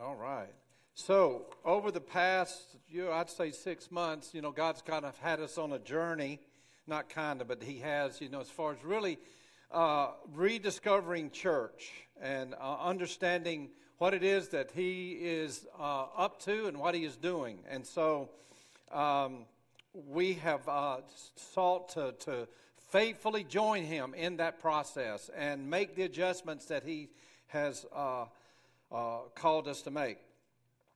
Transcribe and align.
All 0.00 0.14
right. 0.14 0.52
So, 0.94 1.46
over 1.64 1.90
the 1.90 2.00
past, 2.00 2.76
you 2.88 3.06
know, 3.06 3.12
I'd 3.12 3.28
say 3.28 3.50
six 3.50 3.90
months, 3.90 4.32
you 4.32 4.40
know, 4.40 4.52
God's 4.52 4.80
kind 4.80 5.04
of 5.04 5.18
had 5.18 5.40
us 5.40 5.58
on 5.58 5.72
a 5.72 5.78
journey. 5.80 6.38
Not 6.86 7.08
kind 7.08 7.40
of, 7.40 7.48
but 7.48 7.60
He 7.64 7.78
has, 7.80 8.20
you 8.20 8.28
know, 8.28 8.40
as 8.40 8.48
far 8.48 8.70
as 8.70 8.84
really 8.84 9.18
uh, 9.72 10.10
rediscovering 10.34 11.32
church 11.32 11.90
and 12.22 12.54
uh, 12.54 12.76
understanding 12.80 13.70
what 13.98 14.14
it 14.14 14.22
is 14.22 14.50
that 14.50 14.70
He 14.70 15.14
is 15.20 15.66
uh, 15.76 16.04
up 16.16 16.40
to 16.42 16.66
and 16.66 16.78
what 16.78 16.94
He 16.94 17.04
is 17.04 17.16
doing. 17.16 17.58
And 17.68 17.84
so, 17.84 18.28
um, 18.92 19.46
we 19.92 20.34
have 20.34 20.68
uh, 20.68 20.98
sought 21.34 21.88
to, 21.90 22.14
to 22.20 22.46
faithfully 22.92 23.42
join 23.42 23.82
Him 23.82 24.14
in 24.14 24.36
that 24.36 24.60
process 24.60 25.28
and 25.36 25.68
make 25.68 25.96
the 25.96 26.04
adjustments 26.04 26.66
that 26.66 26.84
He 26.84 27.08
has 27.48 27.84
uh, 28.90 29.18
called 29.34 29.68
us 29.68 29.82
to 29.82 29.90
make. 29.90 30.18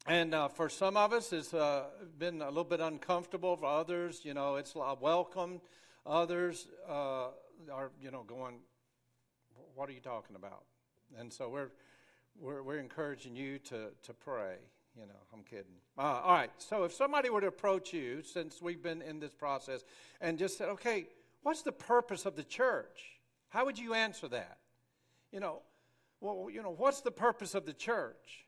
And 0.07 0.35
uh, 0.35 0.49
for 0.49 0.69
some 0.69 0.97
of 0.97 1.13
us, 1.13 1.33
it's 1.33 1.55
uh, 1.55 1.85
been 2.19 2.43
a 2.43 2.49
little 2.49 2.65
bit 2.65 2.81
uncomfortable. 2.81 3.57
For 3.57 3.67
others, 3.67 4.23
you 4.25 4.35
know, 4.35 4.57
it's 4.57 4.75
welcome. 4.75 5.61
Others 6.05 6.67
uh, 6.89 7.29
are, 7.73 7.93
you 8.01 8.11
know, 8.11 8.25
going, 8.27 8.57
"What 9.77 9.89
are 9.89 9.93
you 9.93 10.01
talking 10.01 10.35
about?" 10.35 10.65
And 11.17 11.33
so 11.33 11.49
we're 11.49 11.71
we're, 12.41 12.63
we're 12.63 12.81
encouraging 12.81 13.37
you 13.37 13.59
to 13.61 13.91
to 14.03 14.13
pray. 14.13 14.57
You 14.97 15.07
know, 15.07 15.21
I'm 15.33 15.45
kidding. 15.45 15.77
Uh, 15.97 16.21
all 16.25 16.35
right. 16.35 16.51
So 16.59 16.83
if 16.83 16.93
somebody 16.93 17.31
were 17.31 17.41
to 17.41 17.47
approach 17.47 17.93
you, 17.93 18.23
since 18.23 18.61
we've 18.61 18.83
been 18.83 19.03
in 19.03 19.21
this 19.21 19.33
process, 19.33 19.85
and 20.21 20.37
just 20.37 20.59
said, 20.59 20.69
"Okay, 20.71 21.07
what's 21.45 21.63
the 21.63 21.73
purpose 21.73 22.27
of 22.27 22.35
the 22.35 22.45
church?" 22.45 23.21
How 23.51 23.67
would 23.67 23.79
you 23.79 23.95
answer 23.95 24.27
that? 24.29 24.57
You 25.31 25.39
know, 25.39 25.61
well, 26.23 26.49
you 26.49 26.63
know, 26.63 26.71
what's 26.71 27.01
the 27.01 27.11
purpose 27.11 27.55
of 27.55 27.67
the 27.67 27.73
church? 27.73 28.47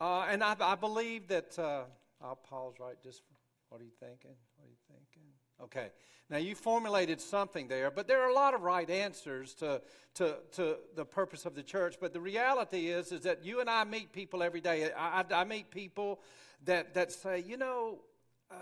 Uh, 0.00 0.26
and 0.30 0.42
I, 0.42 0.54
I, 0.60 0.76
believe 0.76 1.28
that, 1.28 1.58
uh, 1.58 1.82
I'll 2.22 2.36
pause 2.36 2.74
right 2.80 2.94
just, 3.02 3.22
what 3.68 3.80
are 3.80 3.84
you 3.84 3.90
thinking? 3.98 4.30
What 4.56 4.66
are 4.66 4.70
you 4.70 4.76
thinking? 4.88 5.28
Okay. 5.62 5.90
Now 6.30 6.38
you 6.38 6.54
formulated 6.54 7.20
something 7.20 7.66
there, 7.66 7.90
but 7.90 8.06
there 8.06 8.22
are 8.22 8.30
a 8.30 8.34
lot 8.34 8.54
of 8.54 8.62
right 8.62 8.88
answers 8.88 9.54
to, 9.54 9.82
to, 10.14 10.36
to 10.52 10.76
the 10.94 11.04
purpose 11.04 11.44
of 11.44 11.54
the 11.56 11.62
church. 11.62 11.96
But 12.00 12.12
the 12.12 12.20
reality 12.20 12.88
is, 12.88 13.10
is 13.10 13.22
that 13.22 13.44
you 13.44 13.60
and 13.60 13.68
I 13.68 13.82
meet 13.84 14.12
people 14.12 14.42
every 14.42 14.60
day. 14.60 14.90
I, 14.96 15.22
I, 15.22 15.34
I 15.34 15.44
meet 15.44 15.70
people 15.70 16.20
that, 16.64 16.94
that 16.94 17.10
say, 17.10 17.42
you 17.44 17.56
know, 17.56 17.98
uh, 18.50 18.54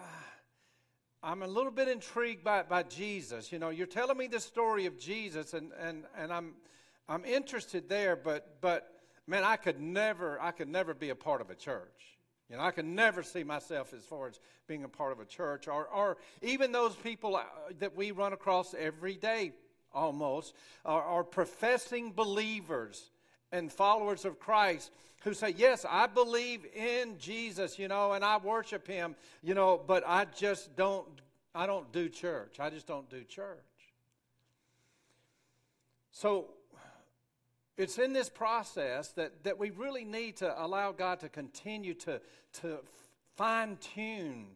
I'm 1.22 1.42
a 1.42 1.46
little 1.46 1.72
bit 1.72 1.88
intrigued 1.88 2.42
by, 2.42 2.62
by 2.62 2.84
Jesus. 2.84 3.52
You 3.52 3.58
know, 3.58 3.69
you're 3.69 3.86
telling 3.86 4.16
me 4.16 4.26
the 4.28 4.41
story 4.41 4.86
of 4.86 4.98
Jesus, 4.98 5.52
and, 5.52 5.72
and, 5.78 6.04
and 6.16 6.32
I'm, 6.32 6.54
I'm 7.08 7.24
interested 7.24 7.88
there, 7.88 8.16
but 8.16 8.60
but 8.60 9.00
man, 9.26 9.44
I 9.44 9.56
could 9.56 9.80
never 9.80 10.40
I 10.40 10.50
could 10.50 10.68
never 10.68 10.94
be 10.94 11.10
a 11.10 11.14
part 11.14 11.40
of 11.40 11.50
a 11.50 11.54
church. 11.54 12.18
You 12.50 12.56
know, 12.56 12.62
I 12.62 12.70
could 12.70 12.86
never 12.86 13.22
see 13.22 13.44
myself 13.44 13.92
as 13.92 14.04
far 14.04 14.26
as 14.28 14.40
being 14.66 14.84
a 14.84 14.88
part 14.88 15.12
of 15.12 15.20
a 15.20 15.24
church, 15.24 15.68
or 15.68 15.86
or 15.86 16.18
even 16.42 16.72
those 16.72 16.94
people 16.96 17.36
uh, 17.36 17.42
that 17.78 17.96
we 17.96 18.10
run 18.10 18.32
across 18.32 18.74
every 18.74 19.14
day, 19.14 19.52
almost, 19.92 20.54
are, 20.84 21.02
are 21.02 21.24
professing 21.24 22.12
believers 22.12 23.10
and 23.52 23.72
followers 23.72 24.24
of 24.24 24.38
Christ 24.38 24.90
who 25.20 25.34
say, 25.34 25.54
Yes, 25.56 25.84
I 25.88 26.06
believe 26.06 26.66
in 26.74 27.18
Jesus, 27.18 27.78
you 27.78 27.88
know, 27.88 28.12
and 28.12 28.24
I 28.24 28.36
worship 28.38 28.86
him, 28.86 29.16
you 29.42 29.54
know, 29.54 29.80
but 29.84 30.04
I 30.06 30.26
just 30.26 30.74
don't 30.76 31.06
I 31.54 31.66
don't 31.66 31.90
do 31.92 32.08
church. 32.08 32.60
I 32.60 32.70
just 32.70 32.86
don't 32.86 33.08
do 33.10 33.24
church. 33.24 33.58
So 36.12 36.50
it's 37.78 37.96
in 37.96 38.12
this 38.12 38.28
process 38.28 39.08
that, 39.12 39.44
that 39.44 39.58
we 39.58 39.70
really 39.70 40.04
need 40.04 40.36
to 40.38 40.62
allow 40.62 40.92
God 40.92 41.20
to 41.20 41.28
continue 41.28 41.94
to, 41.94 42.20
to 42.60 42.78
fine 43.36 43.78
tune 43.94 44.46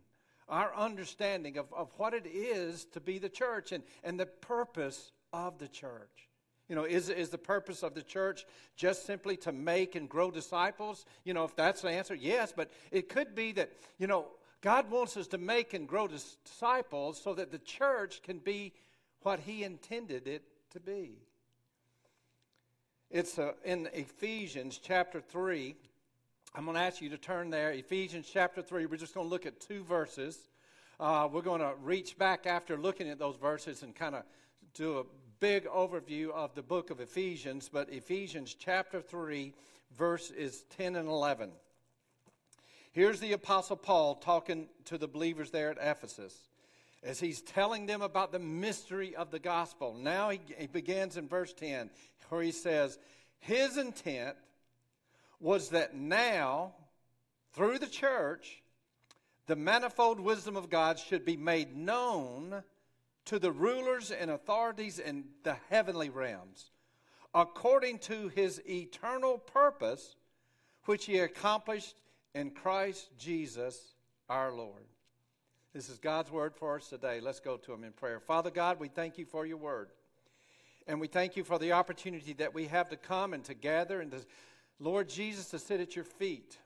our 0.49 0.75
understanding 0.75 1.57
of, 1.57 1.73
of 1.73 1.91
what 1.97 2.13
it 2.13 2.27
is 2.27 2.85
to 2.87 3.01
be 3.01 3.19
the 3.19 3.29
church 3.29 3.73
and, 3.73 3.85
and 4.03 4.19
the 4.19 4.27
purpose 4.27 5.13
of 5.33 5.59
the 5.59 5.69
church. 5.69 6.29
You 6.69 6.77
know, 6.77 6.85
is, 6.85 7.09
is 7.09 7.29
the 7.29 7.39
purpose 7.39 7.83
of 7.83 7.95
the 7.95 8.03
church 8.03 8.45
just 8.77 9.07
simply 9.07 9.37
to 9.39 9.53
make 9.53 9.95
and 9.95 10.09
grow 10.09 10.31
disciples? 10.31 11.07
You 11.25 11.33
know, 11.33 11.45
if 11.45 11.55
that's 11.55 11.83
the 11.83 11.91
answer, 11.91 12.15
yes, 12.15 12.53
but 12.55 12.71
it 12.91 13.09
could 13.09 13.35
be 13.35 13.53
that, 13.53 13.71
you 13.99 14.07
know, 14.07 14.27
God 14.63 14.91
wants 14.91 15.17
us 15.17 15.27
to 15.29 15.39
make 15.39 15.75
and 15.75 15.89
grow 15.89 16.09
disciples 16.09 17.21
so 17.23 17.35
that 17.35 17.51
the 17.51 17.59
church 17.59 18.23
can 18.23 18.39
be 18.39 18.73
what 19.23 19.41
He 19.41 19.65
intended 19.65 20.27
it 20.27 20.45
to 20.71 20.81
be. 20.81 21.19
It's 23.13 23.39
uh, 23.39 23.53
in 23.63 23.91
Ephesians 23.93 24.81
chapter 24.83 25.21
3. 25.21 25.77
I'm 26.55 26.65
going 26.65 26.77
to 26.77 26.83
ask 26.83 27.03
you 27.03 27.11
to 27.11 27.19
turn 27.19 27.51
there. 27.51 27.71
Ephesians 27.71 28.27
chapter 28.33 28.63
3. 28.63 28.87
We're 28.87 28.97
just 28.97 29.13
going 29.13 29.27
to 29.27 29.31
look 29.31 29.45
at 29.45 29.61
two 29.61 29.85
verses. 29.85 30.39
Uh, 30.99 31.29
we're 31.31 31.43
going 31.43 31.61
to 31.61 31.75
reach 31.83 32.17
back 32.17 32.47
after 32.47 32.79
looking 32.79 33.11
at 33.11 33.19
those 33.19 33.37
verses 33.37 33.83
and 33.83 33.95
kind 33.95 34.15
of 34.15 34.23
do 34.73 34.97
a 34.97 35.05
big 35.41 35.67
overview 35.67 36.31
of 36.31 36.55
the 36.55 36.63
book 36.63 36.89
of 36.89 37.01
Ephesians. 37.01 37.69
But 37.71 37.93
Ephesians 37.93 38.57
chapter 38.59 39.03
3, 39.03 39.53
verse 39.95 40.31
is 40.31 40.65
10 40.79 40.97
and 40.97 41.07
11. 41.07 41.51
Here's 42.93 43.21
the 43.21 43.35
Apostle 43.35 43.77
Paul 43.77 44.15
talking 44.15 44.69
to 44.87 44.97
the 44.97 45.07
believers 45.07 45.51
there 45.51 45.69
at 45.69 45.77
Ephesus 45.79 46.49
as 47.03 47.21
he's 47.21 47.43
telling 47.43 47.87
them 47.87 48.01
about 48.01 48.33
the 48.33 48.39
mystery 48.39 49.15
of 49.17 49.31
the 49.31 49.39
gospel. 49.39 49.95
Now 50.01 50.31
he, 50.31 50.41
he 50.57 50.67
begins 50.67 51.17
in 51.17 51.29
verse 51.29 51.53
10 51.53 51.91
where 52.33 52.43
he 52.43 52.51
says, 52.51 52.99
His 53.41 53.77
intent 53.77 54.37
was 55.39 55.69
that 55.69 55.95
now, 55.95 56.73
through 57.53 57.79
the 57.79 57.87
church, 57.87 58.63
the 59.47 59.57
manifold 59.57 60.19
wisdom 60.19 60.57
of 60.57 60.71
God 60.71 60.99
should 60.99 61.27
be 61.27 61.37
made 61.37 61.77
known 61.77 62.63
to 63.27 63.39
the 63.39 63.53
rulers 63.53 64.11
and 64.11 64.31
authorities 64.31 64.99
in 64.99 65.25
the 65.43 65.57
heavenly 65.69 66.09
realms, 66.09 66.71
according 67.35 67.99
to 67.99 68.29
his 68.29 68.63
eternal 68.67 69.37
purpose, 69.37 70.17
which 70.87 71.05
he 71.05 71.19
accomplished 71.19 71.95
in 72.35 72.51
Christ 72.51 73.11
Jesus 73.19 73.95
our 74.31 74.53
Lord. 74.53 74.85
This 75.75 75.91
is 75.91 75.99
God's 75.99 76.31
word 76.31 76.55
for 76.57 76.77
us 76.77 76.89
today. 76.89 77.21
Let's 77.21 77.41
go 77.41 77.59
to 77.59 77.73
him 77.75 77.85
in 77.85 77.93
prayer. 77.93 78.21
Father 78.21 78.51
God, 78.51 78.81
we 78.81 78.89
thank 78.89 79.19
you 79.19 79.27
for 79.27 79.45
your 79.45 79.59
word. 79.59 79.91
And 80.87 81.01
we 81.01 81.07
thank 81.07 81.37
you 81.37 81.45
for 81.45 81.59
the 81.59 81.73
opportunity 81.73 82.33
that 82.35 82.55
we 82.55 82.67
have 82.67 82.89
to 82.91 82.97
come 82.97 83.35
and 83.35 83.45
to 83.45 83.55
gather 83.55 84.01
and 84.01 84.11
to, 84.11 84.19
Lord 84.81 85.09
Jesus, 85.09 85.49
to 85.51 85.59
sit 85.59 85.81
at 85.81 85.95
your 85.95 86.05
feet 86.05 86.59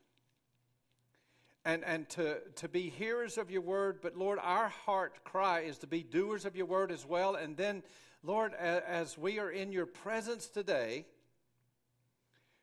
and, 1.64 1.84
and 1.84 2.08
to, 2.10 2.38
to 2.56 2.68
be 2.68 2.88
hearers 2.88 3.36
of 3.36 3.50
your 3.50 3.60
word. 3.60 3.98
But 4.00 4.16
Lord, 4.16 4.38
our 4.40 4.68
heart 4.68 5.24
cry 5.24 5.60
is 5.60 5.78
to 5.78 5.86
be 5.86 6.02
doers 6.02 6.46
of 6.46 6.56
your 6.56 6.66
word 6.66 6.90
as 6.90 7.04
well. 7.04 7.34
And 7.34 7.56
then, 7.56 7.82
Lord, 8.22 8.54
as 8.54 9.18
we 9.18 9.38
are 9.38 9.50
in 9.50 9.72
your 9.72 9.86
presence 9.86 10.46
today, 10.46 11.06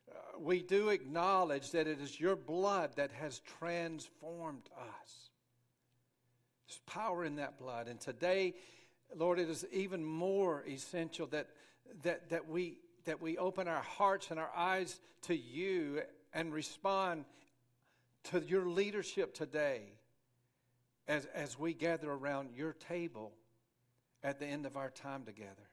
uh, 0.09 0.39
we 0.39 0.63
do 0.63 0.89
acknowledge 0.89 1.71
that 1.71 1.85
it 1.85 1.99
is 1.99 2.19
your 2.19 2.35
blood 2.35 2.91
that 2.95 3.11
has 3.11 3.41
transformed 3.59 4.69
us. 4.75 5.29
There's 6.67 6.79
power 6.87 7.25
in 7.25 7.35
that 7.35 7.59
blood. 7.59 7.87
And 7.87 7.99
today, 7.99 8.55
Lord, 9.17 9.39
it 9.39 9.49
is 9.49 9.65
even 9.71 10.03
more 10.03 10.63
essential 10.67 11.27
that, 11.27 11.47
that, 12.03 12.29
that, 12.29 12.47
we, 12.47 12.77
that 13.05 13.21
we 13.21 13.37
open 13.37 13.67
our 13.67 13.81
hearts 13.81 14.31
and 14.31 14.39
our 14.39 14.51
eyes 14.55 14.99
to 15.23 15.35
you 15.35 16.01
and 16.33 16.53
respond 16.53 17.25
to 18.25 18.39
your 18.39 18.65
leadership 18.65 19.33
today 19.33 19.81
as, 21.07 21.25
as 21.33 21.59
we 21.59 21.73
gather 21.73 22.11
around 22.11 22.49
your 22.55 22.73
table 22.73 23.31
at 24.23 24.39
the 24.39 24.45
end 24.45 24.65
of 24.65 24.77
our 24.77 24.89
time 24.89 25.23
together. 25.23 25.69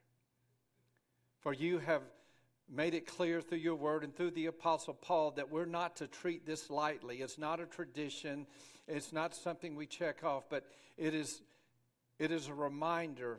For 1.41 1.53
you 1.53 1.79
have 1.79 2.03
made 2.69 2.95
it 2.95 3.07
clear 3.07 3.41
through 3.41 3.59
your 3.59 3.75
word 3.75 4.05
and 4.05 4.15
through 4.15 4.33
the 4.33 4.47
Apostle 4.47 4.95
Paul 4.95 5.33
that 5.33 5.51
we're 5.51 5.65
not 5.65 5.97
to 5.97 6.07
treat 6.07 6.47
this 6.47 6.71
lightly. 6.71 7.17
It's 7.19 7.39
not 7.39 7.61
a 7.61 7.67
tradition, 7.67 8.47
it's 8.87 9.13
not 9.13 9.35
something 9.35 9.75
we 9.75 9.87
check 9.87 10.23
off, 10.23 10.45
but 10.49 10.67
it 10.97 11.15
is 11.15 11.41
it 12.21 12.31
is 12.31 12.49
a 12.49 12.55
reminder 12.55 13.39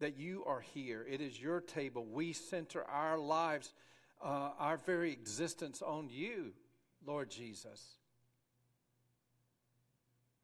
that 0.00 0.16
you 0.16 0.42
are 0.46 0.60
here. 0.72 1.06
It 1.08 1.20
is 1.20 1.38
your 1.38 1.60
table. 1.60 2.06
We 2.10 2.32
center 2.32 2.82
our 2.82 3.18
lives, 3.18 3.74
uh, 4.24 4.52
our 4.58 4.78
very 4.78 5.12
existence 5.12 5.82
on 5.82 6.08
you, 6.10 6.52
Lord 7.06 7.30
Jesus. 7.30 7.84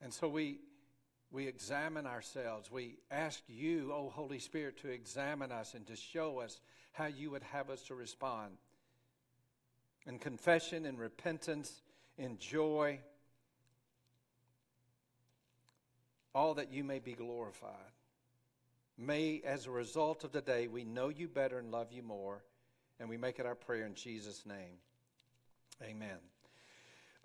And 0.02 0.12
so 0.12 0.28
we, 0.28 0.58
we 1.30 1.46
examine 1.46 2.06
ourselves. 2.06 2.70
We 2.70 2.98
ask 3.10 3.42
you, 3.48 3.90
O 3.94 4.10
Holy 4.10 4.38
Spirit, 4.38 4.76
to 4.82 4.88
examine 4.88 5.50
us 5.50 5.72
and 5.72 5.86
to 5.86 5.96
show 5.96 6.40
us 6.40 6.60
how 6.92 7.06
you 7.06 7.30
would 7.30 7.42
have 7.44 7.70
us 7.70 7.80
to 7.84 7.94
respond. 7.94 8.52
In 10.06 10.18
confession, 10.18 10.84
in 10.84 10.98
repentance, 10.98 11.80
in 12.18 12.36
joy, 12.36 12.98
all 16.34 16.54
that 16.54 16.72
you 16.72 16.84
may 16.84 16.98
be 16.98 17.12
glorified. 17.12 17.70
May, 18.96 19.42
as 19.44 19.66
a 19.66 19.70
result 19.70 20.24
of 20.24 20.32
today, 20.32 20.66
we 20.66 20.84
know 20.84 21.08
you 21.08 21.28
better 21.28 21.58
and 21.58 21.70
love 21.70 21.92
you 21.92 22.02
more. 22.02 22.42
And 23.00 23.08
we 23.08 23.16
make 23.16 23.38
it 23.38 23.46
our 23.46 23.56
prayer 23.56 23.86
in 23.86 23.94
Jesus' 23.94 24.46
name. 24.46 24.78
Amen. 25.82 26.18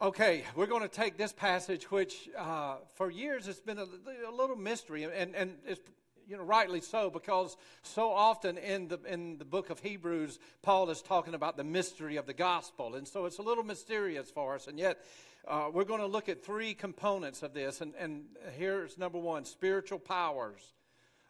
Okay, 0.02 0.44
we're 0.56 0.66
going 0.66 0.82
to 0.82 0.88
take 0.88 1.18
this 1.18 1.34
passage, 1.34 1.92
which 1.92 2.30
uh, 2.38 2.78
for 2.96 3.12
years 3.12 3.46
has 3.46 3.60
been 3.60 3.78
a, 3.78 3.86
a, 4.28 4.32
little 4.32 4.56
mystery, 4.56 5.04
and, 5.04 5.36
and 5.36 5.56
it's 5.68 5.82
you 6.26 6.38
know 6.38 6.44
rightly 6.44 6.80
so 6.80 7.10
because 7.10 7.58
so 7.84 8.10
often 8.10 8.58
in 8.58 8.88
the 8.88 8.98
in 9.06 9.38
the 9.38 9.46
book 9.46 9.70
of 9.70 9.80
Hebrews, 9.82 10.40
Paul 10.62 10.90
is 10.90 11.02
talking 11.02 11.34
about 11.34 11.58
the 11.58 11.66
mystery 11.66 12.16
of 12.16 12.28
the 12.28 12.34
gospel, 12.34 12.96
and 12.96 13.06
so 13.06 13.26
it's 13.26 13.40
a 13.40 13.42
little 13.42 13.64
mysterious 13.64 14.32
for 14.32 14.56
us. 14.56 14.68
And 14.68 14.80
yet, 14.80 15.04
uh, 15.48 15.70
we're 15.72 15.86
going 15.86 16.02
to 16.02 16.08
look 16.08 16.30
at 16.30 16.44
three 16.44 16.74
components 16.74 17.44
of 17.44 17.54
this, 17.54 17.82
and 17.82 17.94
and 18.00 18.24
here's 18.58 18.98
number 18.98 19.18
one: 19.18 19.46
spiritual 19.46 20.00
powers, 20.00 20.62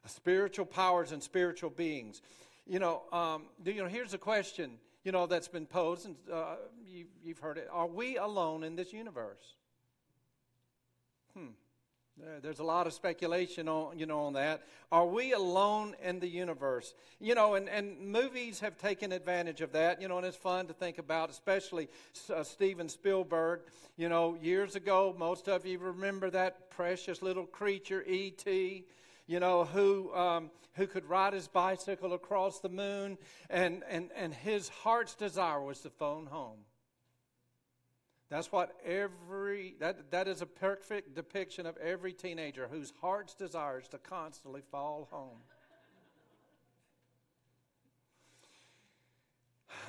spiritual 0.05 0.65
powers, 0.65 1.11
and 1.11 1.21
spiritual 1.21 1.69
beings. 1.69 2.21
You 2.65 2.79
know, 2.79 3.03
um, 3.11 3.43
you 3.65 3.83
know. 3.83 3.89
Here's 3.89 4.13
a 4.13 4.17
question 4.17 4.77
you 5.03 5.11
know, 5.11 5.25
that's 5.25 5.47
been 5.47 5.65
posed, 5.65 6.05
and 6.05 6.15
uh, 6.31 6.55
you, 6.85 7.05
you've 7.23 7.39
heard 7.39 7.57
it. 7.57 7.67
Are 7.71 7.87
we 7.87 8.17
alone 8.17 8.63
in 8.63 8.75
this 8.75 8.91
universe? 8.91 9.55
Hmm. 11.35 11.47
There's 12.41 12.59
a 12.59 12.63
lot 12.63 12.87
of 12.87 12.93
speculation 12.93 13.67
on, 13.67 13.97
you 13.97 14.05
know, 14.05 14.21
on 14.21 14.33
that. 14.33 14.63
Are 14.91 15.05
we 15.05 15.33
alone 15.33 15.95
in 16.03 16.19
the 16.19 16.27
universe? 16.27 16.93
You 17.19 17.35
know, 17.35 17.55
and, 17.55 17.69
and 17.69 17.99
movies 17.99 18.59
have 18.59 18.77
taken 18.77 19.11
advantage 19.11 19.61
of 19.61 19.71
that, 19.73 20.01
you 20.01 20.07
know, 20.07 20.17
and 20.17 20.25
it's 20.25 20.37
fun 20.37 20.67
to 20.67 20.73
think 20.73 20.97
about, 20.97 21.29
especially 21.29 21.87
uh, 22.33 22.43
Steven 22.43 22.89
Spielberg. 22.89 23.61
You 23.97 24.09
know, 24.09 24.37
years 24.41 24.75
ago, 24.75 25.15
most 25.17 25.47
of 25.47 25.65
you 25.65 25.79
remember 25.79 26.29
that 26.31 26.69
precious 26.69 27.21
little 27.21 27.45
creature, 27.45 28.03
E.T., 28.07 28.85
you 29.27 29.39
know, 29.39 29.65
who, 29.65 30.13
um, 30.13 30.49
who 30.73 30.87
could 30.87 31.05
ride 31.05 31.33
his 31.33 31.47
bicycle 31.47 32.13
across 32.13 32.59
the 32.59 32.69
moon, 32.69 33.17
and, 33.49 33.83
and, 33.89 34.09
and 34.15 34.33
his 34.33 34.69
heart's 34.69 35.15
desire 35.15 35.61
was 35.61 35.79
to 35.81 35.89
phone 35.89 36.25
home. 36.25 36.57
That's 38.29 38.51
what 38.51 38.75
every, 38.85 39.75
that, 39.79 40.11
that 40.11 40.27
is 40.27 40.41
a 40.41 40.45
perfect 40.45 41.15
depiction 41.15 41.65
of 41.65 41.75
every 41.77 42.13
teenager 42.13 42.67
whose 42.71 42.93
heart's 43.01 43.33
desire 43.33 43.79
is 43.79 43.87
to 43.89 43.97
constantly 43.97 44.61
fall 44.71 45.07
home. 45.11 45.39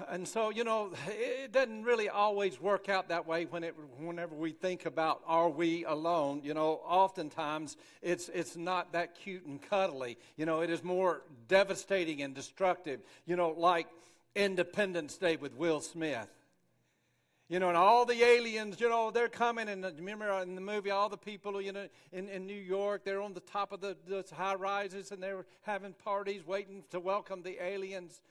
and 0.09 0.27
so 0.27 0.51
you 0.51 0.65
know 0.65 0.93
it 1.09 1.53
doesn't 1.53 1.83
really 1.83 2.09
always 2.09 2.61
work 2.61 2.89
out 2.89 3.09
that 3.09 3.27
way 3.27 3.45
when 3.47 3.65
it, 3.65 3.75
whenever 3.99 4.35
we 4.35 4.53
think 4.53 4.87
about 4.87 5.21
are 5.27 5.49
we 5.49 5.85
alone. 5.85 6.41
You 6.43 6.55
know 6.55 6.81
oftentimes 6.87 7.77
it's 8.03 8.29
it's 8.31 8.57
not 8.57 8.93
that 8.93 9.15
cute 9.15 9.45
and 9.45 9.61
cuddly. 9.61 10.17
You 10.37 10.47
know 10.47 10.61
it 10.61 10.71
is 10.71 10.83
more 10.83 11.23
devastating 11.49 12.23
and 12.23 12.35
destructive. 12.35 13.01
You 13.27 13.37
know 13.37 13.51
like 13.51 13.87
independence 14.35 15.17
day 15.17 15.37
with 15.37 15.55
will 15.55 15.81
smith 15.81 16.29
you 17.51 17.59
know, 17.59 17.69
and 17.69 17.77
all 17.77 18.07
the 18.07 18.23
aliens, 18.23 18.81
you 18.81 18.89
know, 18.89 19.11
they're 19.11 19.29
coming. 19.29 19.69
And 19.69 19.85
remember 19.85 20.31
in 20.41 20.55
the 20.55 20.61
movie, 20.61 20.91
all 20.91 21.09
the 21.09 21.19
people, 21.19 21.61
you 21.61 21.73
know, 21.73 21.89
in, 22.13 22.29
in 22.29 22.47
New 22.47 22.55
York, 22.55 23.05
they're 23.05 23.21
on 23.21 23.35
the 23.35 23.41
top 23.41 23.73
of 23.73 23.81
the, 23.81 23.97
the 24.07 24.25
high 24.33 24.55
rises 24.55 25.11
and 25.11 25.21
they're 25.21 25.45
having 25.63 25.93
parties 25.93 26.47
waiting 26.47 26.85
to 26.91 27.01
welcome 27.01 27.43
the 27.43 27.61
aliens 27.61 28.23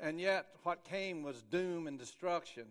and 0.00 0.20
yet 0.20 0.48
what 0.64 0.82
came 0.82 1.22
was 1.22 1.40
doom 1.44 1.86
and 1.86 2.00
destruction. 2.00 2.64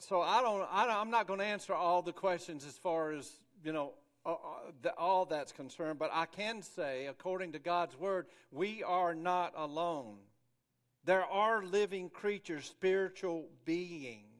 So 0.00 0.20
I 0.20 0.42
don't, 0.42 0.66
I 0.68 1.00
am 1.00 1.10
not 1.10 1.28
going 1.28 1.38
to 1.38 1.46
answer 1.46 1.72
all 1.72 2.02
the 2.02 2.12
questions 2.12 2.66
as 2.66 2.76
far 2.76 3.12
as 3.12 3.30
you 3.62 3.72
know 3.72 3.92
uh, 4.26 4.32
uh, 4.32 4.36
the, 4.82 4.92
all 4.94 5.24
that's 5.24 5.52
concerned, 5.52 5.98
but 5.98 6.10
I 6.12 6.26
can 6.26 6.62
say, 6.62 7.06
according 7.06 7.52
to 7.52 7.58
God's 7.58 7.98
word, 7.98 8.26
we 8.50 8.82
are 8.82 9.14
not 9.14 9.52
alone. 9.56 10.16
There 11.04 11.24
are 11.24 11.64
living 11.64 12.10
creatures, 12.10 12.66
spiritual 12.66 13.48
beings 13.64 14.30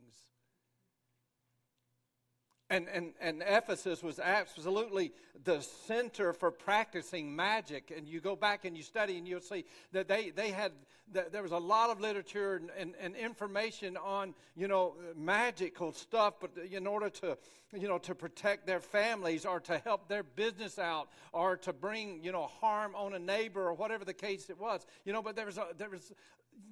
and, 2.70 2.86
and, 2.88 3.12
and 3.20 3.42
Ephesus 3.44 4.00
was 4.00 4.20
absolutely 4.20 5.12
the 5.44 5.60
center 5.60 6.32
for 6.32 6.52
practicing 6.52 7.34
magic. 7.34 7.92
And 7.94 8.06
you 8.06 8.20
go 8.20 8.36
back 8.36 8.64
and 8.64 8.76
you 8.76 8.84
study, 8.84 9.18
and 9.18 9.26
you'll 9.26 9.40
see 9.40 9.64
that 9.90 10.06
they, 10.06 10.30
they 10.30 10.50
had, 10.52 10.70
there 11.12 11.42
was 11.42 11.50
a 11.50 11.58
lot 11.58 11.90
of 11.90 12.00
literature 12.00 12.54
and, 12.54 12.70
and, 12.78 12.94
and, 13.00 13.16
information 13.16 13.96
on, 13.96 14.34
you 14.56 14.68
know, 14.68 14.94
magical 15.16 15.92
stuff, 15.92 16.34
but 16.40 16.52
in 16.70 16.86
order 16.86 17.10
to, 17.10 17.36
you 17.76 17.88
know, 17.88 17.98
to 17.98 18.14
protect 18.14 18.68
their 18.68 18.78
families 18.78 19.44
or 19.44 19.58
to 19.58 19.78
help 19.78 20.08
their 20.08 20.22
business 20.22 20.78
out 20.78 21.08
or 21.32 21.56
to 21.56 21.72
bring, 21.72 22.22
you 22.22 22.30
know, 22.30 22.48
harm 22.60 22.94
on 22.94 23.14
a 23.14 23.18
neighbor 23.18 23.66
or 23.66 23.74
whatever 23.74 24.04
the 24.04 24.14
case 24.14 24.48
it 24.48 24.60
was. 24.60 24.86
You 25.04 25.12
know, 25.12 25.22
but 25.22 25.34
there 25.34 25.46
was, 25.46 25.58
a, 25.58 25.66
there 25.76 25.90
was 25.90 26.12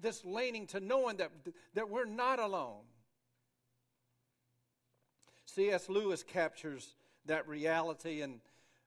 this 0.01 0.25
leaning 0.25 0.67
to 0.69 0.81
knowing 0.81 1.17
that, 1.17 1.31
that 1.75 1.89
we're 1.89 2.05
not 2.05 2.39
alone 2.39 2.85
C.S. 5.59 5.89
Lewis 5.89 6.23
captures 6.23 6.95
that 7.27 7.49
reality. 7.49 8.21
And 8.21 8.41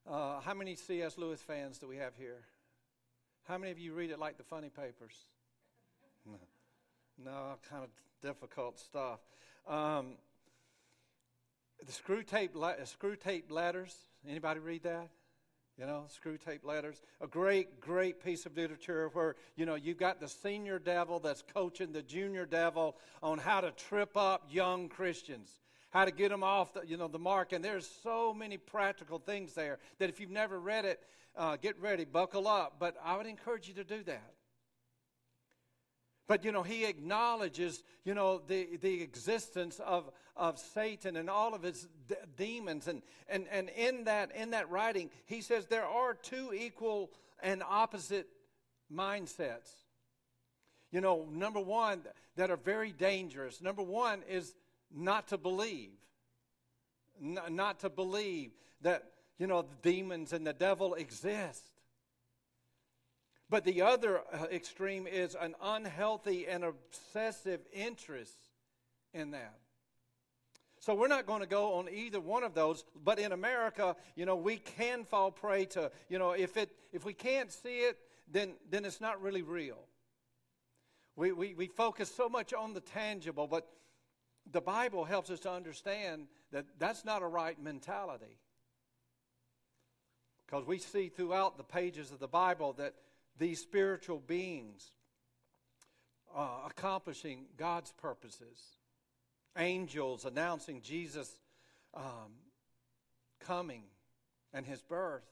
uh, 0.09 0.39
how 0.39 0.53
many 0.53 0.75
C.S. 0.75 1.17
Lewis 1.17 1.41
fans 1.41 1.79
do 1.79 1.87
we 1.87 1.97
have 1.97 2.15
here? 2.15 2.43
How 3.47 3.57
many 3.57 3.71
of 3.71 3.79
you 3.79 3.93
read 3.93 4.11
it 4.11 4.19
like 4.19 4.37
the 4.37 4.43
funny 4.43 4.69
papers? 4.69 5.25
No, 6.25 6.37
no 7.23 7.55
kind 7.69 7.83
of 7.83 7.89
difficult 8.21 8.79
stuff. 8.79 9.19
Um, 9.67 10.13
the 11.85 11.91
Screwtape, 11.91 12.55
uh, 12.55 12.73
Screwtape 12.83 13.51
letters. 13.51 13.95
Anybody 14.25 14.59
read 14.59 14.83
that? 14.83 15.09
You 15.81 15.87
know, 15.87 16.03
Screwtape 16.23 16.63
letters. 16.63 17.01
A 17.21 17.27
great, 17.27 17.81
great 17.81 18.23
piece 18.23 18.45
of 18.45 18.55
literature 18.55 19.09
where, 19.13 19.35
you 19.55 19.65
know, 19.65 19.73
you've 19.73 19.97
got 19.97 20.19
the 20.19 20.27
senior 20.27 20.77
devil 20.77 21.19
that's 21.19 21.41
coaching 21.41 21.91
the 21.91 22.03
junior 22.03 22.45
devil 22.45 22.95
on 23.23 23.39
how 23.39 23.61
to 23.61 23.71
trip 23.71 24.15
up 24.15 24.45
young 24.51 24.89
Christians 24.89 25.49
how 25.89 26.05
to 26.05 26.11
get 26.11 26.29
them 26.29 26.43
off 26.43 26.73
the, 26.73 26.83
you 26.85 26.97
know, 26.97 27.07
the 27.07 27.19
mark. 27.19 27.51
And 27.51 27.65
there's 27.65 27.89
so 28.03 28.31
many 28.31 28.57
practical 28.57 29.17
things 29.17 29.53
there 29.53 29.79
that 29.97 30.07
if 30.07 30.19
you've 30.19 30.29
never 30.29 30.59
read 30.59 30.85
it, 30.85 31.01
uh, 31.35 31.57
get 31.57 31.79
ready, 31.81 32.05
buckle 32.05 32.47
up. 32.47 32.75
But 32.79 32.95
I 33.03 33.17
would 33.17 33.25
encourage 33.25 33.67
you 33.67 33.73
to 33.73 33.83
do 33.83 34.03
that. 34.03 34.33
But, 36.27 36.45
you 36.45 36.51
know, 36.51 36.63
he 36.63 36.85
acknowledges, 36.85 37.83
you 38.05 38.13
know, 38.13 38.41
the, 38.47 38.77
the 38.79 39.01
existence 39.01 39.79
of, 39.79 40.09
of 40.37 40.59
Satan 40.59 41.17
and 41.17 41.29
all 41.29 41.53
of 41.53 41.63
his 41.63 41.87
d- 42.07 42.15
demons. 42.37 42.87
And, 42.87 43.01
and, 43.27 43.47
and 43.51 43.69
in, 43.69 44.05
that, 44.05 44.33
in 44.35 44.51
that 44.51 44.69
writing, 44.69 45.09
he 45.25 45.41
says 45.41 45.65
there 45.65 45.85
are 45.85 46.13
two 46.13 46.53
equal 46.53 47.11
and 47.41 47.63
opposite 47.67 48.27
mindsets. 48.93 49.71
You 50.91 51.01
know, 51.01 51.27
number 51.31 51.59
one, 51.59 52.01
that 52.37 52.51
are 52.51 52.57
very 52.57 52.91
dangerous. 52.91 53.61
Number 53.61 53.83
one 53.83 54.23
is 54.29 54.53
not 54.93 55.27
to 55.29 55.37
believe. 55.37 55.91
N- 57.21 57.39
not 57.49 57.79
to 57.79 57.89
believe 57.89 58.51
that, 58.81 59.03
you 59.37 59.47
know, 59.47 59.63
the 59.63 59.91
demons 59.91 60.33
and 60.33 60.45
the 60.45 60.53
devil 60.53 60.93
exist. 60.93 61.70
But 63.51 63.65
the 63.65 63.81
other 63.81 64.21
uh, 64.31 64.45
extreme 64.49 65.05
is 65.05 65.35
an 65.35 65.55
unhealthy 65.61 66.47
and 66.47 66.63
obsessive 66.63 67.59
interest 67.73 68.47
in 69.13 69.31
that. 69.31 69.59
So 70.79 70.95
we're 70.95 71.09
not 71.09 71.25
going 71.25 71.41
to 71.41 71.47
go 71.47 71.73
on 71.73 71.89
either 71.89 72.21
one 72.21 72.43
of 72.43 72.53
those. 72.53 72.85
But 73.03 73.19
in 73.19 73.33
America, 73.33 73.97
you 74.15 74.25
know, 74.25 74.37
we 74.37 74.55
can 74.55 75.03
fall 75.03 75.31
prey 75.31 75.65
to, 75.65 75.91
you 76.07 76.17
know, 76.17 76.31
if 76.31 76.55
it 76.55 76.69
if 76.93 77.03
we 77.03 77.13
can't 77.13 77.51
see 77.51 77.79
it, 77.79 77.97
then 78.31 78.53
then 78.69 78.85
it's 78.85 79.01
not 79.01 79.21
really 79.21 79.41
real. 79.41 79.79
We 81.17 81.33
we, 81.33 81.53
we 81.53 81.67
focus 81.67 82.09
so 82.09 82.29
much 82.29 82.53
on 82.53 82.73
the 82.73 82.79
tangible, 82.79 83.47
but 83.47 83.67
the 84.49 84.61
Bible 84.61 85.03
helps 85.03 85.29
us 85.29 85.41
to 85.41 85.51
understand 85.51 86.27
that 86.53 86.65
that's 86.79 87.03
not 87.03 87.21
a 87.21 87.27
right 87.27 87.61
mentality. 87.61 88.39
Because 90.45 90.65
we 90.65 90.77
see 90.77 91.09
throughout 91.09 91.57
the 91.57 91.63
pages 91.65 92.11
of 92.11 92.19
the 92.19 92.29
Bible 92.29 92.71
that 92.73 92.93
these 93.41 93.59
spiritual 93.59 94.19
beings 94.19 94.91
uh, 96.35 96.59
accomplishing 96.67 97.45
God's 97.57 97.91
purposes, 97.91 98.77
angels 99.57 100.25
announcing 100.25 100.81
Jesus' 100.81 101.39
um, 101.95 102.33
coming 103.39 103.83
and 104.53 104.65
his 104.65 104.81
birth, 104.81 105.23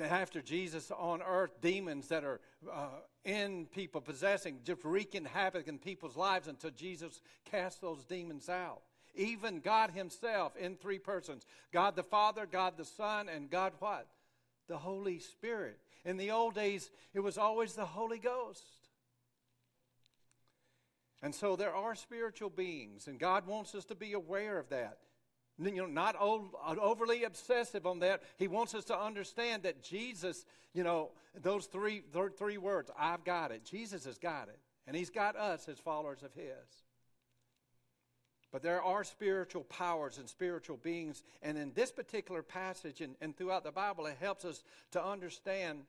after 0.00 0.40
Jesus 0.40 0.90
on 0.90 1.20
earth, 1.22 1.50
demons 1.60 2.08
that 2.08 2.24
are 2.24 2.40
uh, 2.72 2.86
in 3.24 3.66
people, 3.66 4.00
possessing, 4.00 4.60
just 4.64 4.84
wreaking 4.84 5.24
havoc 5.24 5.66
in 5.68 5.78
people's 5.78 6.16
lives 6.16 6.46
until 6.46 6.70
Jesus 6.70 7.20
cast 7.50 7.80
those 7.80 8.04
demons 8.04 8.48
out. 8.48 8.80
Even 9.14 9.58
God 9.58 9.90
Himself 9.90 10.56
in 10.56 10.76
three 10.76 10.98
persons 10.98 11.44
God 11.72 11.96
the 11.96 12.02
Father, 12.02 12.46
God 12.50 12.74
the 12.78 12.84
Son, 12.84 13.28
and 13.28 13.50
God 13.50 13.72
what? 13.80 14.06
The 14.68 14.78
Holy 14.78 15.18
Spirit. 15.18 15.78
In 16.04 16.16
the 16.16 16.30
old 16.30 16.54
days, 16.54 16.90
it 17.14 17.20
was 17.20 17.38
always 17.38 17.74
the 17.74 17.86
Holy 17.86 18.18
Ghost. 18.18 18.88
And 21.22 21.34
so 21.34 21.54
there 21.54 21.74
are 21.74 21.94
spiritual 21.94 22.50
beings, 22.50 23.06
and 23.06 23.18
God 23.18 23.46
wants 23.46 23.74
us 23.74 23.84
to 23.86 23.94
be 23.94 24.12
aware 24.12 24.58
of 24.58 24.68
that 24.70 24.98
you 25.58 25.70
know, 25.70 25.86
not 25.86 26.16
uh, 26.16 26.74
overly 26.80 27.24
obsessive 27.24 27.86
on 27.86 28.00
that. 28.00 28.22
He 28.38 28.48
wants 28.48 28.74
us 28.74 28.84
to 28.86 28.98
understand 28.98 29.62
that 29.64 29.82
Jesus, 29.82 30.44
you 30.72 30.82
know, 30.82 31.10
those 31.40 31.66
three, 31.66 32.02
three 32.36 32.58
words, 32.58 32.90
I've 32.98 33.24
got 33.24 33.52
it. 33.52 33.64
Jesus 33.64 34.04
has 34.04 34.18
got 34.18 34.48
it. 34.48 34.58
And 34.86 34.96
he's 34.96 35.10
got 35.10 35.36
us 35.36 35.68
as 35.68 35.78
followers 35.78 36.22
of 36.22 36.32
his. 36.34 36.84
But 38.52 38.62
there 38.62 38.82
are 38.82 39.02
spiritual 39.02 39.64
powers 39.64 40.18
and 40.18 40.28
spiritual 40.28 40.76
beings. 40.76 41.22
And 41.42 41.56
in 41.56 41.72
this 41.74 41.90
particular 41.90 42.42
passage 42.42 43.00
and, 43.00 43.16
and 43.20 43.34
throughout 43.34 43.64
the 43.64 43.72
Bible, 43.72 44.06
it 44.06 44.18
helps 44.20 44.44
us 44.44 44.62
to 44.92 45.02
understand 45.02 45.80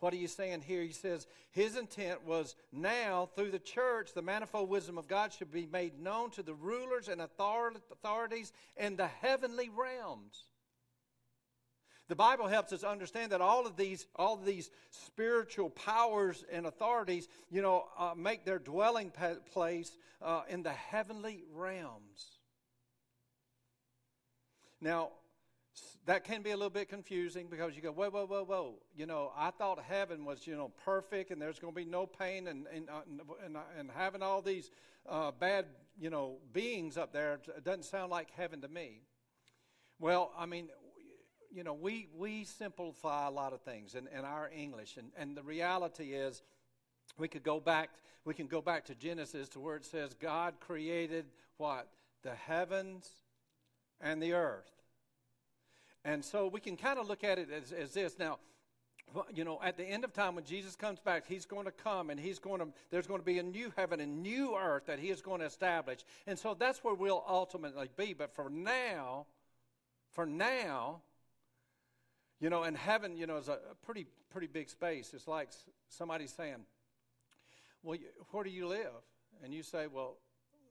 what 0.00 0.12
you 0.16 0.28
saying 0.28 0.62
here? 0.62 0.82
He 0.82 0.92
says 0.92 1.26
his 1.50 1.76
intent 1.76 2.24
was 2.24 2.54
now, 2.70 3.30
through 3.34 3.50
the 3.50 3.58
church, 3.58 4.12
the 4.12 4.22
manifold 4.22 4.68
wisdom 4.68 4.98
of 4.98 5.08
God 5.08 5.32
should 5.32 5.50
be 5.50 5.66
made 5.66 5.98
known 5.98 6.30
to 6.32 6.42
the 6.42 6.54
rulers 6.54 7.08
and 7.08 7.22
authorities 7.22 8.52
in 8.76 8.96
the 8.96 9.06
heavenly 9.06 9.70
realms. 9.70 10.44
The 12.08 12.14
Bible 12.14 12.46
helps 12.46 12.72
us 12.72 12.84
understand 12.84 13.32
that 13.32 13.40
all 13.40 13.66
of 13.66 13.76
these, 13.76 14.06
all 14.14 14.34
of 14.34 14.44
these 14.44 14.70
spiritual 14.90 15.70
powers 15.70 16.44
and 16.52 16.66
authorities, 16.66 17.26
you 17.50 17.62
know, 17.62 17.86
uh, 17.98 18.12
make 18.16 18.44
their 18.44 18.60
dwelling 18.60 19.12
place 19.52 19.96
uh, 20.22 20.42
in 20.48 20.62
the 20.62 20.72
heavenly 20.72 21.42
realms. 21.52 22.38
Now, 24.80 25.10
that 26.06 26.22
can 26.22 26.42
be 26.42 26.50
a 26.50 26.56
little 26.56 26.70
bit 26.70 26.88
confusing 26.88 27.48
because 27.50 27.74
you 27.74 27.82
go, 27.82 27.90
whoa, 27.90 28.10
whoa, 28.10 28.26
whoa, 28.26 28.44
whoa. 28.44 28.74
You 28.96 29.06
know, 29.06 29.32
I 29.36 29.50
thought 29.50 29.80
heaven 29.82 30.24
was, 30.24 30.46
you 30.46 30.56
know, 30.56 30.70
perfect 30.84 31.32
and 31.32 31.42
there's 31.42 31.58
going 31.58 31.74
to 31.74 31.76
be 31.76 31.84
no 31.84 32.06
pain 32.06 32.46
and, 32.46 32.66
and, 32.72 32.88
uh, 32.88 33.00
and, 33.44 33.56
uh, 33.56 33.60
and, 33.76 33.90
having 33.90 34.22
all 34.22 34.40
these 34.40 34.70
uh, 35.08 35.32
bad, 35.32 35.66
you 35.98 36.08
know, 36.08 36.36
beings 36.52 36.96
up 36.96 37.12
there 37.12 37.40
doesn't 37.64 37.84
sound 37.84 38.12
like 38.12 38.28
heaven 38.36 38.60
to 38.60 38.68
me. 38.68 39.00
Well, 39.98 40.30
I 40.38 40.46
mean, 40.46 40.68
you 41.52 41.64
know, 41.64 41.74
we, 41.74 42.08
we 42.16 42.44
simplify 42.44 43.26
a 43.26 43.30
lot 43.30 43.52
of 43.52 43.60
things 43.62 43.94
in, 43.94 44.08
in 44.08 44.24
our 44.24 44.50
English. 44.56 44.96
And, 44.96 45.08
and 45.16 45.36
the 45.36 45.42
reality 45.42 46.12
is, 46.12 46.42
we 47.18 47.28
could 47.28 47.42
go 47.42 47.60
back, 47.60 47.90
we 48.24 48.34
can 48.34 48.46
go 48.46 48.60
back 48.60 48.84
to 48.86 48.94
Genesis 48.94 49.48
to 49.50 49.60
where 49.60 49.76
it 49.76 49.84
says 49.84 50.14
God 50.14 50.54
created 50.60 51.26
what? 51.56 51.88
The 52.22 52.34
heavens 52.34 53.08
and 54.00 54.22
the 54.22 54.34
earth. 54.34 54.70
And 56.04 56.24
so 56.24 56.46
we 56.46 56.60
can 56.60 56.76
kind 56.76 56.98
of 56.98 57.08
look 57.08 57.24
at 57.24 57.38
it 57.38 57.48
as, 57.50 57.72
as 57.72 57.92
this. 57.92 58.18
Now, 58.18 58.38
you 59.32 59.44
know, 59.44 59.60
at 59.62 59.76
the 59.76 59.84
end 59.84 60.04
of 60.04 60.12
time, 60.12 60.34
when 60.34 60.44
Jesus 60.44 60.76
comes 60.76 60.98
back, 60.98 61.24
he's 61.26 61.46
going 61.46 61.64
to 61.64 61.72
come 61.72 62.10
and 62.10 62.18
he's 62.18 62.38
going 62.38 62.60
to, 62.60 62.68
there's 62.90 63.06
going 63.06 63.20
to 63.20 63.26
be 63.26 63.38
a 63.38 63.42
new 63.42 63.72
heaven 63.76 64.00
and 64.00 64.22
new 64.22 64.56
earth 64.56 64.86
that 64.86 64.98
he 64.98 65.10
is 65.10 65.22
going 65.22 65.40
to 65.40 65.46
establish. 65.46 66.00
And 66.26 66.38
so 66.38 66.54
that's 66.54 66.82
where 66.84 66.94
we'll 66.94 67.24
ultimately 67.28 67.88
be. 67.96 68.14
But 68.14 68.34
for 68.34 68.50
now, 68.50 69.26
for 70.12 70.26
now, 70.26 71.02
you 72.40 72.50
know, 72.50 72.64
and 72.64 72.76
heaven, 72.76 73.16
you 73.16 73.26
know, 73.26 73.36
is 73.36 73.48
a 73.48 73.58
pretty, 73.84 74.06
pretty 74.30 74.46
big 74.46 74.68
space. 74.68 75.12
It's 75.14 75.28
like 75.28 75.48
somebody 75.88 76.26
saying, 76.26 76.66
well, 77.82 77.98
where 78.30 78.44
do 78.44 78.50
you 78.50 78.66
live? 78.66 78.90
And 79.42 79.54
you 79.54 79.62
say, 79.62 79.86
well, 79.86 80.16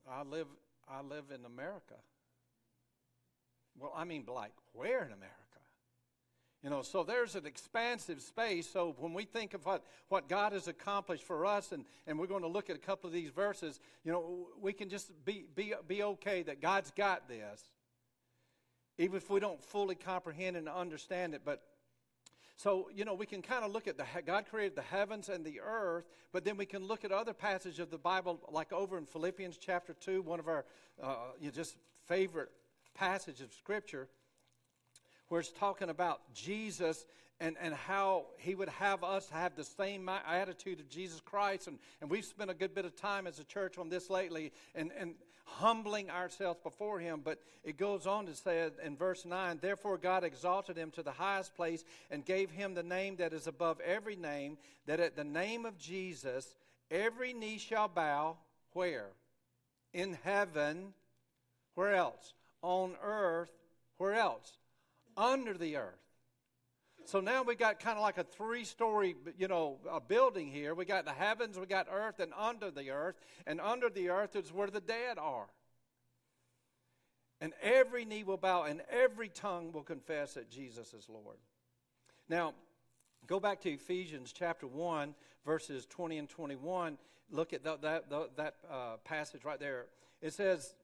I 0.08 0.22
live, 0.22 0.46
I 0.88 1.02
live 1.02 1.24
in 1.34 1.44
America. 1.44 1.94
Well, 3.78 3.92
I 3.96 4.04
mean, 4.04 4.24
like, 4.28 4.52
where 4.72 4.98
in 5.04 5.12
America? 5.12 5.32
You 6.62 6.70
know, 6.70 6.82
so 6.82 7.04
there's 7.04 7.36
an 7.36 7.46
expansive 7.46 8.20
space. 8.20 8.68
So 8.68 8.94
when 8.98 9.12
we 9.12 9.24
think 9.24 9.54
of 9.54 9.64
what, 9.64 9.84
what 10.08 10.28
God 10.28 10.52
has 10.52 10.68
accomplished 10.68 11.22
for 11.22 11.46
us, 11.46 11.72
and, 11.72 11.84
and 12.06 12.18
we're 12.18 12.26
going 12.26 12.42
to 12.42 12.48
look 12.48 12.70
at 12.70 12.76
a 12.76 12.80
couple 12.80 13.06
of 13.06 13.12
these 13.12 13.30
verses, 13.30 13.78
you 14.04 14.10
know, 14.10 14.48
we 14.60 14.72
can 14.72 14.88
just 14.88 15.12
be, 15.24 15.44
be, 15.54 15.74
be 15.86 16.02
okay 16.02 16.42
that 16.42 16.60
God's 16.60 16.90
got 16.96 17.28
this, 17.28 17.62
even 18.98 19.16
if 19.16 19.30
we 19.30 19.40
don't 19.40 19.62
fully 19.62 19.94
comprehend 19.94 20.56
and 20.56 20.68
understand 20.68 21.34
it. 21.34 21.42
But 21.44 21.62
so, 22.56 22.88
you 22.94 23.04
know, 23.04 23.14
we 23.14 23.26
can 23.26 23.42
kind 23.42 23.64
of 23.64 23.72
look 23.72 23.86
at 23.86 23.98
the 23.98 24.04
God 24.24 24.46
created 24.48 24.76
the 24.76 24.82
heavens 24.82 25.28
and 25.28 25.44
the 25.44 25.60
earth, 25.60 26.04
but 26.32 26.44
then 26.44 26.56
we 26.56 26.64
can 26.64 26.86
look 26.86 27.04
at 27.04 27.12
other 27.12 27.34
passages 27.34 27.78
of 27.80 27.90
the 27.90 27.98
Bible, 27.98 28.40
like 28.50 28.72
over 28.72 28.96
in 28.96 29.04
Philippians 29.04 29.58
chapter 29.58 29.92
2, 29.92 30.22
one 30.22 30.40
of 30.40 30.48
our 30.48 30.64
uh, 31.02 31.16
you 31.38 31.46
know, 31.46 31.52
just 31.52 31.76
favorite 32.06 32.50
passage 32.94 33.40
of 33.42 33.52
Scripture 33.52 34.08
where 35.28 35.40
it's 35.40 35.52
talking 35.52 35.90
about 35.90 36.20
Jesus 36.34 37.04
and, 37.40 37.56
and 37.60 37.74
how 37.74 38.26
he 38.38 38.54
would 38.54 38.68
have 38.68 39.04
us 39.04 39.28
have 39.30 39.54
the 39.56 39.64
same 39.64 40.08
attitude 40.08 40.80
of 40.80 40.88
Jesus 40.88 41.20
Christ. 41.20 41.66
And, 41.66 41.78
and 42.00 42.10
we've 42.10 42.24
spent 42.24 42.50
a 42.50 42.54
good 42.54 42.74
bit 42.74 42.84
of 42.84 42.96
time 42.96 43.26
as 43.26 43.38
a 43.38 43.44
church 43.44 43.76
on 43.76 43.88
this 43.88 44.08
lately 44.08 44.52
and, 44.74 44.90
and 44.98 45.14
humbling 45.46 46.10
ourselves 46.10 46.60
before 46.62 47.00
him. 47.00 47.22
But 47.24 47.40
it 47.64 47.78
goes 47.78 48.06
on 48.06 48.26
to 48.26 48.34
say 48.34 48.70
in 48.84 48.96
verse 48.96 49.24
9, 49.24 49.58
Therefore 49.60 49.98
God 49.98 50.22
exalted 50.22 50.76
him 50.76 50.90
to 50.92 51.02
the 51.02 51.10
highest 51.10 51.54
place 51.56 51.84
and 52.10 52.24
gave 52.24 52.50
him 52.50 52.74
the 52.74 52.82
name 52.82 53.16
that 53.16 53.32
is 53.32 53.46
above 53.46 53.80
every 53.80 54.16
name, 54.16 54.58
that 54.86 55.00
at 55.00 55.16
the 55.16 55.24
name 55.24 55.64
of 55.64 55.78
Jesus 55.78 56.54
every 56.90 57.32
knee 57.32 57.58
shall 57.58 57.88
bow. 57.88 58.36
Where? 58.72 59.08
In 59.92 60.18
heaven. 60.22 60.92
Where 61.74 61.94
else? 61.94 62.34
on 62.66 62.96
earth, 63.02 63.52
where 63.96 64.14
else? 64.14 64.58
Under 65.16 65.54
the 65.54 65.76
earth. 65.76 65.94
So 67.06 67.20
now 67.20 67.44
we 67.44 67.54
got 67.54 67.78
kind 67.78 67.96
of 67.96 68.02
like 68.02 68.18
a 68.18 68.24
three 68.24 68.64
story, 68.64 69.14
you 69.38 69.46
know, 69.46 69.78
a 69.88 70.00
building 70.00 70.50
here. 70.50 70.74
We 70.74 70.84
got 70.84 71.04
the 71.04 71.12
heavens, 71.12 71.56
we 71.56 71.66
got 71.66 71.86
earth, 71.88 72.18
and 72.18 72.32
under 72.36 72.72
the 72.72 72.90
earth. 72.90 73.14
And 73.46 73.60
under 73.60 73.88
the 73.88 74.08
earth 74.08 74.34
is 74.34 74.52
where 74.52 74.66
the 74.66 74.80
dead 74.80 75.16
are. 75.16 75.46
And 77.40 77.52
every 77.62 78.04
knee 78.04 78.24
will 78.24 78.38
bow 78.38 78.64
and 78.64 78.82
every 78.90 79.28
tongue 79.28 79.70
will 79.70 79.84
confess 79.84 80.34
that 80.34 80.50
Jesus 80.50 80.94
is 80.94 81.08
Lord. 81.08 81.36
Now, 82.28 82.54
go 83.28 83.38
back 83.38 83.60
to 83.60 83.70
Ephesians 83.70 84.32
chapter 84.32 84.66
1, 84.66 85.14
verses 85.44 85.86
20 85.86 86.18
and 86.18 86.28
21. 86.28 86.98
Look 87.30 87.52
at 87.52 87.62
that, 87.62 87.82
the, 87.82 88.30
that 88.36 88.54
uh, 88.68 88.96
passage 89.04 89.44
right 89.44 89.60
there. 89.60 89.86
It 90.20 90.32
says, 90.32 90.74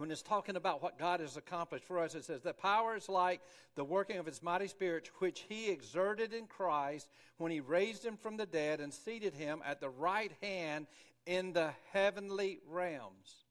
when 0.00 0.10
it's 0.10 0.22
talking 0.22 0.56
about 0.56 0.82
what 0.82 0.98
God 0.98 1.20
has 1.20 1.36
accomplished 1.36 1.84
for 1.84 1.98
us, 1.98 2.14
it 2.14 2.24
says 2.24 2.40
that 2.44 2.56
power 2.56 2.96
is 2.96 3.10
like 3.10 3.42
the 3.74 3.84
working 3.84 4.16
of 4.16 4.24
his 4.24 4.42
mighty 4.42 4.66
spirit, 4.66 5.10
which 5.18 5.44
he 5.46 5.68
exerted 5.68 6.32
in 6.32 6.46
Christ 6.46 7.06
when 7.36 7.52
he 7.52 7.60
raised 7.60 8.02
him 8.02 8.16
from 8.16 8.38
the 8.38 8.46
dead 8.46 8.80
and 8.80 8.94
seated 8.94 9.34
him 9.34 9.60
at 9.62 9.78
the 9.78 9.90
right 9.90 10.32
hand 10.40 10.86
in 11.26 11.52
the 11.52 11.72
heavenly 11.92 12.60
realms. 12.66 13.44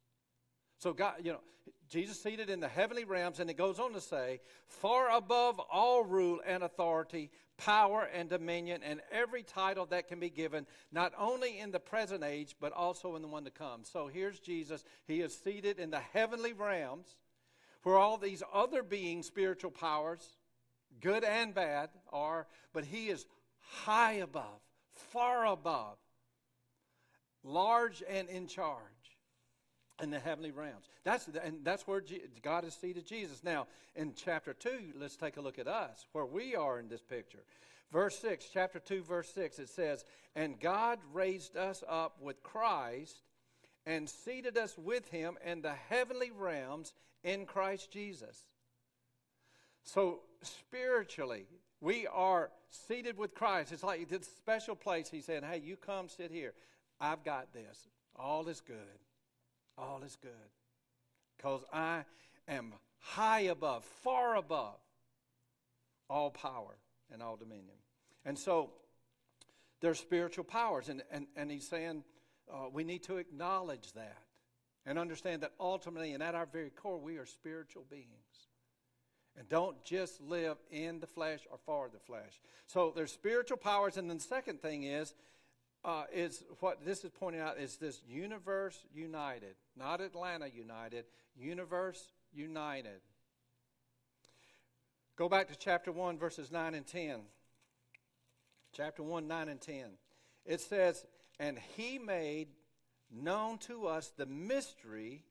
So, 0.80 0.94
God, 0.94 1.16
you 1.24 1.34
know, 1.34 1.42
Jesus 1.90 2.22
seated 2.22 2.50
in 2.50 2.60
the 2.60 2.68
heavenly 2.68 3.04
realms, 3.04 3.40
and 3.40 3.50
it 3.50 3.58
goes 3.58 3.80
on 3.80 3.94
to 3.94 4.02
say, 4.02 4.40
far 4.68 5.10
above 5.16 5.60
all 5.60 6.04
rule 6.04 6.40
and 6.46 6.64
authority, 6.64 7.32
power 7.58 8.08
and 8.14 8.30
dominion, 8.30 8.82
and 8.84 9.02
every 9.12 9.44
title 9.44 9.86
that 9.88 10.08
can 10.08 10.20
be 10.20 10.30
given, 10.30 10.66
not 10.92 11.12
only 11.18 11.60
in 11.60 11.72
the 11.72 11.80
present 11.80 12.24
age, 12.24 12.56
but 12.62 12.72
also 12.72 13.16
in 13.16 13.22
the 13.22 13.28
one 13.28 13.44
to 13.44 13.52
come. 13.52 13.82
So 13.84 14.08
here's 14.08 14.40
Jesus. 14.40 14.86
He 15.06 15.20
is 15.20 15.38
seated 15.38 15.80
in 15.80 15.90
the 15.90 16.00
heavenly 16.00 16.54
realms, 16.54 17.18
where 17.84 17.98
all 17.98 18.18
these 18.18 18.44
other 18.54 18.84
beings, 18.84 19.26
spiritual 19.26 19.72
powers, 19.72 20.38
good 21.02 21.24
and 21.24 21.54
bad, 21.54 21.90
are, 22.14 22.48
but 22.72 22.86
he 22.86 23.10
is 23.10 23.26
high 23.60 24.14
above, 24.14 24.62
far 24.94 25.46
above, 25.48 25.98
large 27.44 28.04
and 28.08 28.30
in 28.30 28.48
charge 28.48 28.99
in 30.02 30.10
the 30.10 30.20
heavenly 30.20 30.52
realms. 30.52 30.90
That's 31.04 31.28
and 31.44 31.60
that's 31.64 31.88
where 31.88 32.02
God 32.42 32.64
has 32.64 32.74
seated 32.74 33.06
Jesus. 33.06 33.44
Now, 33.44 33.68
in 33.96 34.14
chapter 34.14 34.54
2, 34.54 34.94
let's 35.00 35.16
take 35.16 35.38
a 35.38 35.42
look 35.42 35.60
at 35.60 35.68
us, 35.68 36.06
where 36.14 36.26
we 36.26 36.56
are 36.56 36.80
in 36.80 36.88
this 36.88 37.02
picture. 37.02 37.44
Verse 37.92 38.18
6, 38.20 38.46
chapter 38.54 38.80
2, 38.80 39.04
verse 39.04 39.32
6, 39.34 39.60
it 39.60 39.70
says, 39.70 40.06
And 40.36 40.60
God 40.60 41.00
raised 41.12 41.58
us 41.58 41.84
up 41.90 42.18
with 42.22 42.44
Christ 42.44 43.24
and 43.86 44.08
seated 44.08 44.58
us 44.58 44.78
with 44.78 45.10
him 45.10 45.38
in 45.44 45.62
the 45.62 45.74
heavenly 45.90 46.30
realms 46.30 46.94
in 47.24 47.46
Christ 47.48 47.92
Jesus. 47.92 48.38
So, 49.84 50.20
spiritually, 50.44 51.46
we 51.82 52.06
are 52.06 52.52
seated 52.70 53.18
with 53.18 53.34
Christ. 53.34 53.72
It's 53.72 53.84
like 53.84 54.08
this 54.08 54.28
special 54.38 54.76
place. 54.76 55.10
He 55.10 55.22
said, 55.22 55.44
Hey, 55.44 55.60
you 55.64 55.76
come 55.76 56.10
sit 56.10 56.30
here. 56.30 56.54
I've 57.02 57.24
got 57.24 57.54
this. 57.54 57.88
All 58.16 58.48
is 58.50 58.62
good 58.62 59.00
all 59.80 60.04
is 60.04 60.18
good. 60.22 60.32
Because 61.38 61.64
I 61.72 62.04
am 62.48 62.74
high 63.00 63.42
above, 63.42 63.84
far 64.04 64.36
above 64.36 64.78
all 66.10 66.32
power 66.32 66.76
and 67.12 67.22
all 67.22 67.38
dominion. 67.38 67.78
And 68.26 68.38
so 68.38 68.72
there's 69.82 70.00
spiritual 70.00 70.44
powers. 70.44 70.90
And, 70.90 71.04
and, 71.12 71.28
and 71.36 71.50
he's 71.50 71.68
saying 71.68 72.04
uh, 72.52 72.66
we 72.72 72.84
need 72.84 73.04
to 73.04 73.18
acknowledge 73.18 73.94
that 73.94 74.18
and 74.86 74.98
understand 74.98 75.44
that 75.44 75.54
ultimately 75.60 76.14
and 76.14 76.24
at 76.24 76.36
our 76.36 76.46
very 76.46 76.70
core, 76.72 76.98
we 76.98 77.18
are 77.18 77.26
spiritual 77.26 77.86
beings. 77.90 78.08
And 79.38 79.48
don't 79.48 79.82
just 79.86 80.20
live 80.22 80.58
in 80.70 81.00
the 81.00 81.08
flesh 81.08 81.42
or 81.50 81.58
for 81.66 81.90
the 81.90 82.00
flesh. 82.00 82.42
So 82.68 82.92
there's 82.94 83.12
spiritual 83.12 83.58
powers. 83.58 83.96
And 83.96 84.10
then 84.10 84.18
the 84.18 84.24
second 84.24 84.62
thing 84.62 84.84
is 84.84 85.14
uh, 85.84 86.04
is 86.14 86.44
what 86.60 86.86
this 86.86 87.04
is 87.04 87.12
pointing 87.12 87.42
out 87.42 87.58
is 87.58 87.78
this 87.78 88.02
universe 88.08 88.86
united, 88.94 89.56
not 89.78 90.02
Atlanta 90.02 90.48
united, 90.48 91.06
universe 91.38 92.12
united. 92.34 93.02
Go 95.16 95.28
back 95.28 95.50
to 95.50 95.56
chapter 95.56 95.92
1, 95.92 96.18
verses 96.18 96.52
9 96.52 96.74
and 96.74 96.88
10. 96.88 97.20
Chapter 98.74 99.04
1, 99.04 99.28
9 99.28 99.50
and 99.50 99.60
10. 99.60 99.86
It 100.46 100.62
says, 100.62 101.06
And 101.40 101.58
he 101.76 102.00
made 102.00 102.48
known 103.12 103.58
to 103.60 103.88
us 103.88 104.14
the 104.16 104.26
mystery 104.26 105.26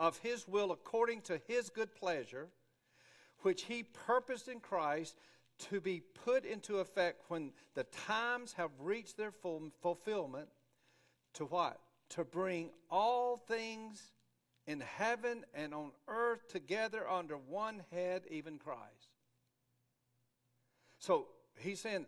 of 0.00 0.18
his 0.18 0.48
will 0.48 0.72
according 0.72 1.20
to 1.22 1.40
his 1.46 1.70
good 1.70 1.94
pleasure, 1.94 2.48
which 3.42 3.64
he 3.64 3.84
purposed 3.84 4.48
in 4.48 4.58
Christ 4.58 5.16
to 5.58 5.80
be 5.80 6.02
put 6.24 6.44
into 6.44 6.78
effect 6.78 7.22
when 7.28 7.52
the 7.74 7.84
times 7.84 8.54
have 8.54 8.70
reached 8.80 9.16
their 9.16 9.30
full 9.30 9.70
fulfillment. 9.80 10.48
To 11.34 11.44
what? 11.46 11.80
To 12.10 12.24
bring 12.24 12.70
all 12.90 13.36
things 13.36 14.12
in 14.66 14.80
heaven 14.80 15.44
and 15.54 15.72
on 15.74 15.92
earth 16.08 16.46
together 16.48 17.08
under 17.08 17.36
one 17.36 17.82
head, 17.90 18.22
even 18.30 18.58
Christ. 18.58 19.08
So 20.98 21.26
he's 21.58 21.80
saying, 21.80 22.06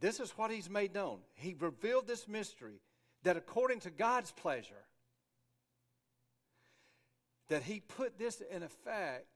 this 0.00 0.20
is 0.20 0.30
what 0.32 0.50
he's 0.50 0.70
made 0.70 0.94
known. 0.94 1.18
He 1.34 1.56
revealed 1.58 2.06
this 2.06 2.28
mystery 2.28 2.80
that 3.24 3.36
according 3.36 3.80
to 3.80 3.90
God's 3.90 4.30
pleasure, 4.30 4.84
that 7.48 7.62
he 7.62 7.80
put 7.80 8.18
this 8.18 8.40
in 8.40 8.62
effect 8.62 9.26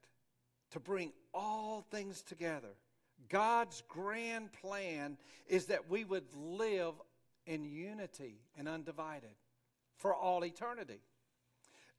to 0.71 0.81
bring 0.81 1.13
all 1.35 1.85
things 1.91 2.23
together. 2.23 2.77
God's 3.29 3.83
grand 3.89 4.53
plan 4.53 5.17
is 5.47 5.67
that 5.67 5.89
we 5.89 6.05
would 6.05 6.33
live 6.35 6.95
in 7.47 7.65
unity 7.65 8.41
and 8.57 8.69
undivided 8.69 9.35
for 9.97 10.15
all 10.15 10.45
eternity. 10.45 11.01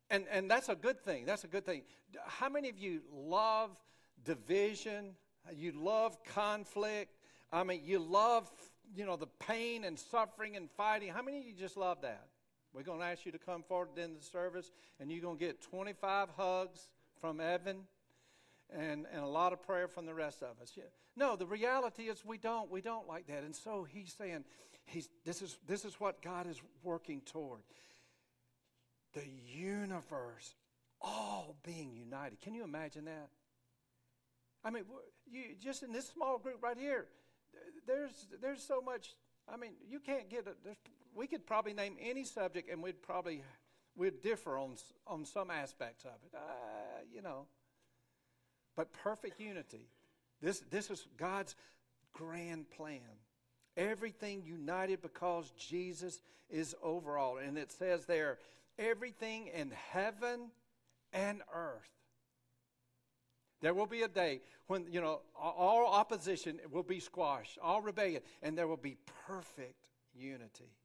And, 0.09 0.25
and 0.31 0.49
that's 0.49 0.69
a 0.69 0.75
good 0.75 0.99
thing. 0.99 1.25
That's 1.25 1.43
a 1.43 1.47
good 1.47 1.65
thing. 1.65 1.83
How 2.25 2.49
many 2.49 2.69
of 2.69 2.77
you 2.77 3.01
love 3.11 3.71
division? 4.23 5.15
You 5.53 5.71
love 5.71 6.23
conflict? 6.23 7.11
I 7.51 7.63
mean, 7.63 7.81
you 7.83 7.99
love, 7.99 8.51
you 8.95 9.05
know, 9.05 9.15
the 9.15 9.27
pain 9.39 9.85
and 9.85 9.97
suffering 9.97 10.55
and 10.55 10.69
fighting. 10.71 11.09
How 11.09 11.21
many 11.21 11.39
of 11.39 11.45
you 11.45 11.53
just 11.53 11.77
love 11.77 12.01
that? 12.01 12.27
We're 12.73 12.83
going 12.83 12.99
to 12.99 13.05
ask 13.05 13.25
you 13.25 13.31
to 13.31 13.37
come 13.37 13.63
forward 13.63 13.89
in 13.97 14.15
the 14.15 14.21
service, 14.21 14.71
and 14.99 15.11
you're 15.11 15.21
going 15.21 15.37
to 15.37 15.45
get 15.45 15.61
25 15.61 16.29
hugs 16.35 16.89
from 17.21 17.39
Evan 17.39 17.81
and, 18.77 19.05
and 19.13 19.23
a 19.23 19.27
lot 19.27 19.53
of 19.53 19.61
prayer 19.61 19.87
from 19.87 20.05
the 20.05 20.13
rest 20.13 20.41
of 20.41 20.59
us. 20.61 20.77
No, 21.15 21.35
the 21.35 21.45
reality 21.45 22.03
is 22.03 22.25
we 22.25 22.37
don't. 22.37 22.71
We 22.71 22.81
don't 22.81 23.07
like 23.07 23.27
that. 23.27 23.43
And 23.43 23.55
so 23.55 23.85
he's 23.87 24.13
saying, 24.17 24.43
he's, 24.85 25.09
this, 25.25 25.41
is, 25.41 25.57
this 25.67 25.85
is 25.85 25.99
what 25.99 26.21
God 26.21 26.47
is 26.47 26.61
working 26.83 27.21
toward 27.21 27.61
the 29.13 29.23
universe 29.55 30.55
all 31.01 31.55
being 31.63 31.93
united. 31.93 32.41
Can 32.41 32.55
you 32.55 32.63
imagine 32.63 33.05
that? 33.05 33.29
I 34.63 34.69
mean, 34.69 34.85
you, 35.29 35.55
just 35.61 35.83
in 35.83 35.91
this 35.91 36.07
small 36.07 36.37
group 36.37 36.63
right 36.63 36.77
here, 36.77 37.07
there's, 37.85 38.27
there's 38.41 38.63
so 38.63 38.81
much. 38.81 39.13
I 39.51 39.57
mean, 39.57 39.73
you 39.87 39.99
can't 39.99 40.29
get 40.29 40.47
it. 40.47 40.57
We 41.13 41.27
could 41.27 41.45
probably 41.45 41.73
name 41.73 41.95
any 42.01 42.23
subject 42.23 42.71
and 42.71 42.81
we'd 42.81 43.01
probably 43.01 43.43
we'd 43.95 44.21
differ 44.21 44.57
on, 44.57 44.75
on 45.05 45.25
some 45.25 45.51
aspects 45.51 46.05
of 46.05 46.13
it. 46.25 46.35
Uh, 46.35 46.39
you 47.13 47.21
know. 47.21 47.45
But 48.75 48.91
perfect 48.93 49.39
unity. 49.39 49.87
This, 50.41 50.63
this 50.69 50.89
is 50.89 51.07
God's 51.17 51.55
grand 52.13 52.69
plan. 52.69 52.99
Everything 53.77 54.43
united 54.45 55.01
because 55.01 55.51
Jesus 55.57 56.21
is 56.49 56.75
overall. 56.81 57.37
And 57.37 57.57
it 57.57 57.71
says 57.71 58.05
there, 58.05 58.37
everything 58.77 59.47
in 59.47 59.71
heaven 59.91 60.51
and 61.11 61.41
earth. 61.53 61.89
There 63.61 63.73
will 63.73 63.85
be 63.85 64.01
a 64.01 64.09
day 64.09 64.41
when, 64.67 64.85
you 64.91 64.99
know, 64.99 65.21
all 65.39 65.87
opposition 65.87 66.59
will 66.69 66.83
be 66.83 66.99
squashed, 66.99 67.57
all 67.63 67.81
rebellion, 67.81 68.21
and 68.41 68.57
there 68.57 68.67
will 68.67 68.75
be 68.75 68.97
perfect 69.25 69.87
unity. 70.13 70.75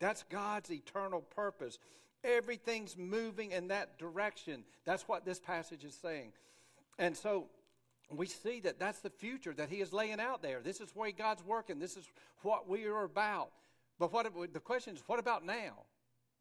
That's 0.00 0.24
God's 0.24 0.72
eternal 0.72 1.20
purpose. 1.20 1.78
Everything's 2.24 2.96
moving 2.96 3.52
in 3.52 3.68
that 3.68 3.98
direction. 3.98 4.64
That's 4.84 5.06
what 5.06 5.24
this 5.24 5.38
passage 5.38 5.84
is 5.84 5.94
saying. 5.94 6.32
And 6.98 7.16
so 7.16 7.46
we 8.10 8.26
see 8.26 8.60
that 8.60 8.78
that's 8.78 9.00
the 9.00 9.10
future 9.10 9.52
that 9.54 9.68
He 9.68 9.80
is 9.80 9.92
laying 9.92 10.20
out 10.20 10.42
there. 10.42 10.60
This 10.60 10.80
is 10.80 10.90
where 10.94 11.10
God's 11.12 11.44
working. 11.44 11.78
This 11.78 11.96
is 11.96 12.08
what 12.42 12.68
we 12.68 12.84
are 12.86 13.04
about. 13.04 13.50
But 13.98 14.12
what 14.12 14.26
the 14.52 14.60
question 14.60 14.94
is, 14.94 15.02
what 15.06 15.18
about 15.18 15.44
now? 15.44 15.84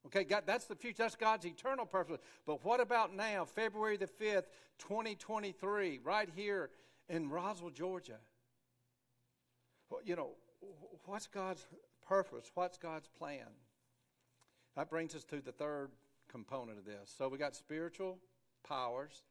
Okay, 0.08 0.24
God, 0.24 0.44
that's 0.46 0.66
the 0.66 0.76
future. 0.76 1.04
That's 1.04 1.16
God's 1.16 1.46
eternal 1.46 1.86
purpose. 1.86 2.18
But 2.46 2.66
what 2.66 2.80
about 2.80 3.16
now, 3.16 3.46
February 3.46 3.98
the 3.98 4.08
5th, 4.08 4.46
2023, 4.80 6.00
right 6.04 6.30
here 6.36 6.72
in 7.08 7.30
Roswell, 7.30 7.70
Georgia? 7.70 8.18
Well, 9.90 10.02
you 10.04 10.16
know, 10.16 10.32
what's 11.06 11.28
God's 11.28 11.68
purpose? 12.08 12.50
What's 12.56 12.78
God's 12.78 13.10
plan? 13.10 13.46
That 14.76 14.90
brings 14.90 15.14
us 15.14 15.24
to 15.26 15.40
the 15.40 15.52
third 15.52 15.92
component 16.30 16.80
of 16.80 16.86
this. 16.86 17.14
So 17.16 17.28
we 17.28 17.38
got 17.38 17.56
spiritual 17.56 18.18
powers, 18.68 19.22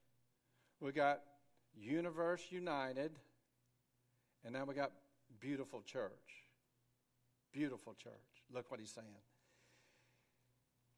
we 0.81 0.93
got 0.93 1.21
universe 1.77 2.43
united, 2.51 3.13
and 4.45 4.53
now 4.53 4.65
we 4.65 4.75
got 4.75 4.93
beautiful 5.41 5.83
church. 5.83 6.13
Beautiful 7.53 7.95
church. 7.95 8.13
Look 8.53 8.71
what 8.71 8.81
he's 8.81 8.91
saying. 8.91 9.07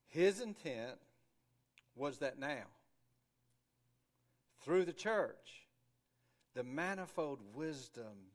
His 0.09 0.41
intent 0.41 0.99
was 1.95 2.19
that 2.19 2.39
now, 2.39 2.67
through 4.65 4.85
the 4.85 4.93
church, 4.93 5.67
the 6.55 6.63
manifold 6.63 7.41
wisdom 7.55 8.31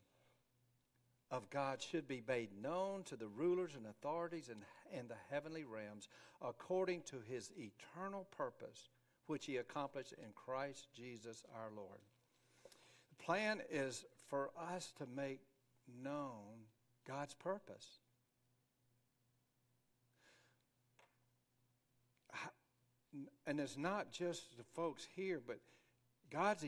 of 1.30 1.50
God 1.50 1.82
should 1.82 2.08
be 2.08 2.24
made 2.28 2.50
known 2.62 3.04
to 3.04 3.16
the 3.16 3.28
rulers 3.28 3.72
and 3.76 3.86
authorities 3.86 4.50
in, 4.50 4.98
in 4.98 5.08
the 5.08 5.16
heavenly 5.30 5.66
realms 5.66 6.08
according 6.42 7.02
to 7.04 7.18
his 7.28 7.52
eternal 7.58 8.26
purpose, 8.38 8.90
which 9.28 9.46
he 9.46 9.58
accomplished 9.58 10.14
in 10.14 10.30
Christ 10.36 10.88
Jesus 10.96 11.44
our 11.56 11.70
Lord. 11.76 12.00
The 13.10 13.24
plan 13.24 13.62
is 13.70 14.06
for 14.30 14.50
us 14.74 14.92
to 14.98 15.06
make 15.16 15.42
known 16.04 16.66
God's 17.08 17.34
purpose. 17.34 18.00
and 23.48 23.60
it's 23.60 23.78
not 23.78 24.12
just 24.12 24.58
the 24.58 24.64
folks 24.76 25.08
here, 25.16 25.42
but 25.46 25.60
God's 26.32 26.66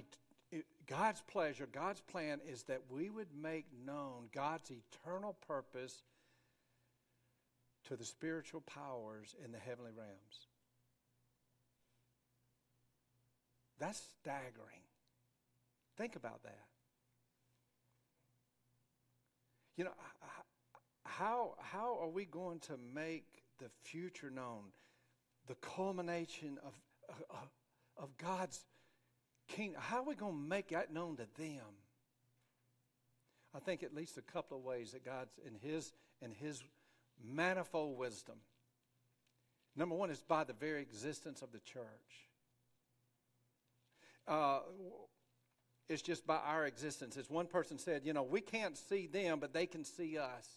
God's 0.88 1.22
pleasure, 1.22 1.68
God's 1.72 2.02
plan 2.02 2.40
is 2.48 2.64
that 2.64 2.82
we 2.90 3.12
would 3.12 3.28
make 3.40 3.68
known 3.86 4.30
God's 4.34 4.72
eternal 4.72 5.38
purpose 5.48 6.02
to 7.88 7.96
the 7.96 8.06
spiritual 8.06 8.62
powers 8.62 9.36
in 9.46 9.52
the 9.52 9.60
heavenly 9.60 9.92
realms. 9.96 10.48
That's 13.80 14.02
staggering. 14.22 14.84
Think 15.98 16.16
about 16.16 16.44
that. 16.44 16.66
You 19.78 19.86
know, 19.86 19.94
how, 21.06 21.56
how 21.60 21.98
are 22.02 22.10
we 22.10 22.26
going 22.26 22.60
to 22.62 22.78
make 22.94 23.44
the 23.60 23.70
future 23.84 24.30
known? 24.30 24.72
the 25.50 25.56
culmination 25.56 26.60
of, 26.64 26.74
uh, 27.30 27.34
of 27.98 28.16
God's 28.18 28.62
kingdom. 29.48 29.82
How 29.84 29.98
are 29.98 30.06
we 30.06 30.16
going 30.16 30.36
to 30.36 30.48
make 30.48 30.70
that 30.70 30.94
known 30.94 31.18
to 31.18 31.26
them? 31.38 31.66
I 33.54 33.60
think 33.60 33.82
at 33.82 33.96
least 33.96 34.18
a 34.18 34.22
couple 34.22 34.58
of 34.58 34.64
ways 34.64 34.92
that 34.92 35.04
God's 35.04 35.34
in 35.46 35.56
His 35.56 35.92
in 36.22 36.32
His 36.32 36.64
manifold 37.22 37.98
wisdom. 37.98 38.36
Number 39.76 39.96
one 39.96 40.12
is 40.12 40.22
by 40.22 40.44
the 40.44 40.54
very 40.54 40.84
existence 40.84 41.42
of 41.42 41.52
the 41.52 41.60
church. 41.60 42.29
Uh, 44.30 44.60
it's 45.90 46.04
just 46.04 46.26
by 46.28 46.38
our 46.38 46.68
existence. 46.68 47.18
As 47.18 47.30
one 47.30 47.48
person 47.48 47.80
said, 47.80 48.04
you 48.06 48.14
know, 48.14 48.24
we 48.24 48.42
can't 48.42 48.78
see 48.78 49.08
them, 49.08 49.40
but 49.40 49.54
they 49.54 49.66
can 49.66 49.84
see 49.84 50.18
us 50.18 50.48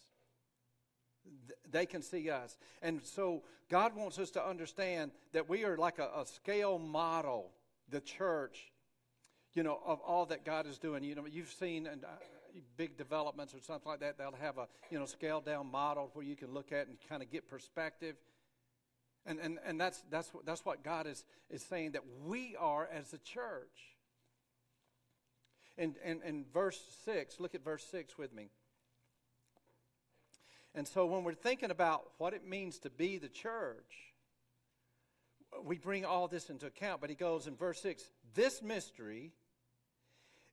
they 1.70 1.86
can 1.86 2.02
see 2.02 2.30
us. 2.30 2.56
And 2.82 3.00
so 3.02 3.42
God 3.70 3.96
wants 3.96 4.18
us 4.18 4.30
to 4.32 4.46
understand 4.46 5.12
that 5.32 5.48
we 5.48 5.64
are 5.64 5.76
like 5.76 5.98
a, 5.98 6.08
a, 6.16 6.26
scale 6.26 6.78
model, 6.78 7.50
the 7.88 8.00
church, 8.00 8.72
you 9.54 9.62
know, 9.62 9.80
of 9.84 10.00
all 10.00 10.26
that 10.26 10.44
God 10.44 10.66
is 10.66 10.78
doing. 10.78 11.04
You 11.04 11.14
know, 11.14 11.26
you've 11.30 11.52
seen 11.52 11.86
and, 11.86 12.04
uh, 12.04 12.08
big 12.76 12.98
developments 12.98 13.54
or 13.54 13.60
something 13.60 13.90
like 13.90 14.00
that. 14.00 14.18
They'll 14.18 14.34
have 14.40 14.58
a, 14.58 14.66
you 14.90 14.98
know, 14.98 15.06
scaled 15.06 15.46
down 15.46 15.70
model 15.70 16.10
where 16.12 16.24
you 16.24 16.36
can 16.36 16.52
look 16.52 16.72
at 16.72 16.86
and 16.86 16.96
kind 17.08 17.22
of 17.22 17.30
get 17.30 17.48
perspective. 17.48 18.16
And, 19.24 19.38
and, 19.38 19.58
and 19.64 19.80
that's, 19.80 20.02
that's, 20.10 20.30
that's 20.44 20.64
what 20.64 20.82
God 20.82 21.06
is, 21.06 21.24
is 21.48 21.62
saying 21.62 21.92
that 21.92 22.02
we 22.26 22.56
are 22.58 22.88
as 22.92 23.12
a 23.12 23.18
church. 23.18 23.96
And 25.78 25.94
in, 26.04 26.20
in 26.22 26.44
verse 26.52 26.80
6, 27.04 27.38
look 27.40 27.54
at 27.54 27.64
verse 27.64 27.84
6 27.90 28.18
with 28.18 28.34
me. 28.34 28.48
And 30.74 30.88
so 30.88 31.06
when 31.06 31.22
we're 31.22 31.34
thinking 31.34 31.70
about 31.70 32.02
what 32.18 32.32
it 32.32 32.46
means 32.46 32.78
to 32.78 32.90
be 32.90 33.18
the 33.18 33.28
church, 33.28 34.12
we 35.64 35.78
bring 35.78 36.04
all 36.04 36.28
this 36.28 36.50
into 36.50 36.66
account. 36.66 37.00
But 37.00 37.10
he 37.10 37.16
goes 37.16 37.46
in 37.46 37.56
verse 37.56 37.80
6 37.80 38.02
this 38.34 38.62
mystery 38.62 39.32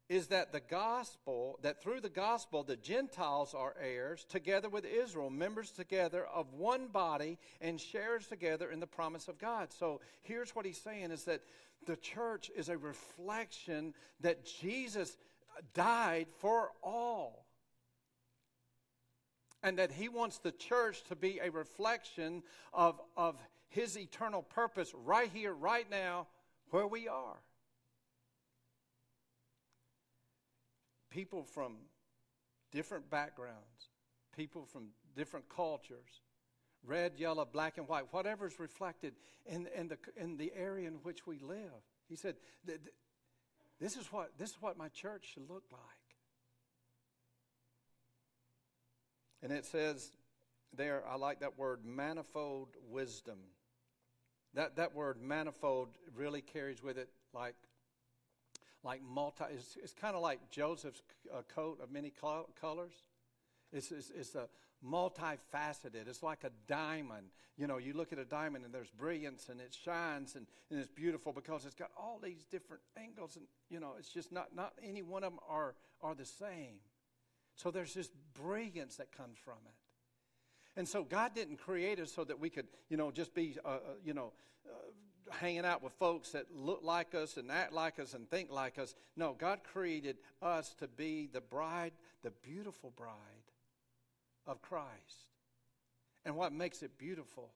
is 0.10 0.28
that 0.28 0.52
the 0.52 0.60
gospel, 0.60 1.60
that 1.62 1.82
through 1.82 2.02
the 2.02 2.10
gospel, 2.10 2.64
the 2.64 2.76
Gentiles 2.76 3.54
are 3.54 3.76
heirs 3.80 4.26
together 4.28 4.68
with 4.68 4.84
Israel, 4.84 5.30
members 5.30 5.70
together 5.70 6.26
of 6.26 6.52
one 6.54 6.88
body, 6.88 7.38
and 7.62 7.80
shares 7.80 8.26
together 8.26 8.72
in 8.72 8.80
the 8.80 8.88
promise 8.88 9.28
of 9.28 9.38
God. 9.38 9.72
So 9.72 10.02
here's 10.22 10.56
what 10.56 10.66
he's 10.66 10.82
saying 10.82 11.12
is 11.12 11.26
that 11.26 11.42
the 11.86 11.96
church 11.96 12.50
is 12.56 12.70
a 12.70 12.78
reflection 12.78 13.94
that 14.22 14.46
Jesus 14.46 15.16
died 15.76 16.28
for 16.40 16.72
all. 16.84 17.46
And 19.62 19.78
that 19.78 19.92
he 19.92 20.10
wants 20.10 20.40
the 20.40 20.54
church 20.54 21.04
to 21.10 21.16
be 21.16 21.40
a 21.40 21.52
reflection 21.52 22.42
of, 22.74 23.00
of 23.16 23.36
his 23.68 23.98
eternal 23.98 24.42
purpose 24.42 24.92
right 25.06 25.30
here, 25.32 25.54
right 25.54 25.90
now, 25.90 26.28
where 26.72 26.88
we 26.88 27.08
are. 27.08 27.38
People 31.10 31.44
from 31.44 31.76
different 32.72 33.10
backgrounds, 33.10 33.90
people 34.36 34.66
from 34.66 34.90
different 35.16 35.50
cultures, 35.50 36.22
red, 36.86 37.14
yellow, 37.18 37.46
black, 37.46 37.78
and 37.78 37.88
white, 37.88 38.06
whatever 38.12 38.48
is 38.48 38.60
reflected 38.60 39.14
in, 39.46 39.68
in, 39.76 39.88
the, 39.88 39.98
in 40.16 40.38
the 40.38 40.52
area 40.56 40.88
in 40.88 40.96
which 40.96 41.26
we 41.26 41.40
live. 41.40 41.84
He 42.08 42.16
said, 42.16 42.36
this 43.80 43.96
is, 43.96 44.12
what, 44.12 44.32
this 44.38 44.52
is 44.52 44.62
what 44.62 44.78
my 44.78 44.90
church 44.90 45.32
should 45.34 45.50
look 45.50 45.64
like. 45.72 45.82
And 49.42 49.52
it 49.52 49.66
says 49.66 50.12
there, 50.76 51.04
I 51.08 51.16
like 51.16 51.40
that 51.40 51.58
word, 51.58 51.80
manifold 51.86 52.70
wisdom. 52.90 53.40
That, 54.54 54.76
that 54.78 54.94
word 54.94 55.22
manifold 55.22 55.90
really 56.16 56.42
carries 56.42 56.84
with 56.84 56.98
it 56.98 57.10
like 57.34 57.56
like 58.84 59.02
multi, 59.04 59.44
it's, 59.54 59.78
it's 59.82 59.94
kind 59.94 60.16
of 60.16 60.22
like 60.22 60.50
Joseph's 60.50 61.02
uh, 61.34 61.42
coat 61.54 61.80
of 61.82 61.92
many 61.92 62.12
colors. 62.12 62.94
It's, 63.72 63.92
it's, 63.92 64.10
it's 64.10 64.36
a 64.36 64.48
multifaceted. 64.86 66.08
It's 66.08 66.24
like 66.24 66.44
a 66.44 66.52
diamond. 66.68 67.28
You 67.58 67.68
know, 67.68 67.78
you 67.78 67.94
look 67.94 68.14
at 68.14 68.20
a 68.20 68.26
diamond 68.26 68.64
and 68.64 68.74
there's 68.74 68.90
brilliance 68.90 69.50
and 69.50 69.60
it 69.60 69.76
shines 69.84 70.36
and, 70.36 70.48
and 70.72 70.80
it's 70.80 70.88
beautiful 70.88 71.34
because 71.34 71.66
it's 71.66 71.76
got 71.76 71.92
all 71.98 72.20
these 72.24 72.46
different 72.50 72.82
angles 72.98 73.36
and, 73.36 73.46
you 73.70 73.80
know, 73.80 73.94
it's 74.00 74.10
just 74.10 74.32
not, 74.32 74.56
not 74.56 74.74
any 74.82 75.02
one 75.02 75.24
of 75.24 75.34
them 75.34 75.40
are, 75.50 75.76
are 76.02 76.16
the 76.16 76.26
same. 76.26 76.80
So 77.56 77.72
there's 77.72 77.94
this 77.94 78.10
brilliance 78.34 78.96
that 78.96 79.12
comes 79.12 79.38
from 79.44 79.58
it. 79.66 80.80
And 80.80 80.88
so 80.88 81.04
God 81.04 81.36
didn't 81.36 81.58
create 81.58 82.00
us 82.00 82.14
so 82.14 82.24
that 82.24 82.40
we 82.40 82.50
could, 82.50 82.68
you 82.88 82.96
know, 82.96 83.12
just 83.12 83.34
be, 83.34 83.58
uh, 83.66 83.68
uh 83.68 83.80
you 84.04 84.14
know, 84.14 84.32
uh, 84.66 84.92
hanging 85.32 85.66
out 85.66 85.84
with 85.84 85.94
folks 85.94 86.32
that 86.32 86.46
look 86.54 86.82
like 86.84 87.16
us 87.16 87.38
and 87.38 87.52
act 87.52 87.74
like 87.74 88.00
us 88.00 88.14
and 88.14 88.30
think 88.30 88.52
like 88.52 88.78
us. 88.78 88.96
No, 89.16 89.36
God 89.38 89.60
created 89.64 90.18
us 90.42 90.74
to 90.80 90.88
be 90.88 91.28
the 91.32 91.42
bride, 91.42 91.94
the 92.24 92.32
beautiful 92.32 92.92
bride 92.96 93.14
of 94.46 94.62
Christ. 94.62 95.30
And 96.26 96.36
what 96.36 96.54
makes 96.54 96.84
it 96.84 96.98
beautiful 96.98 97.50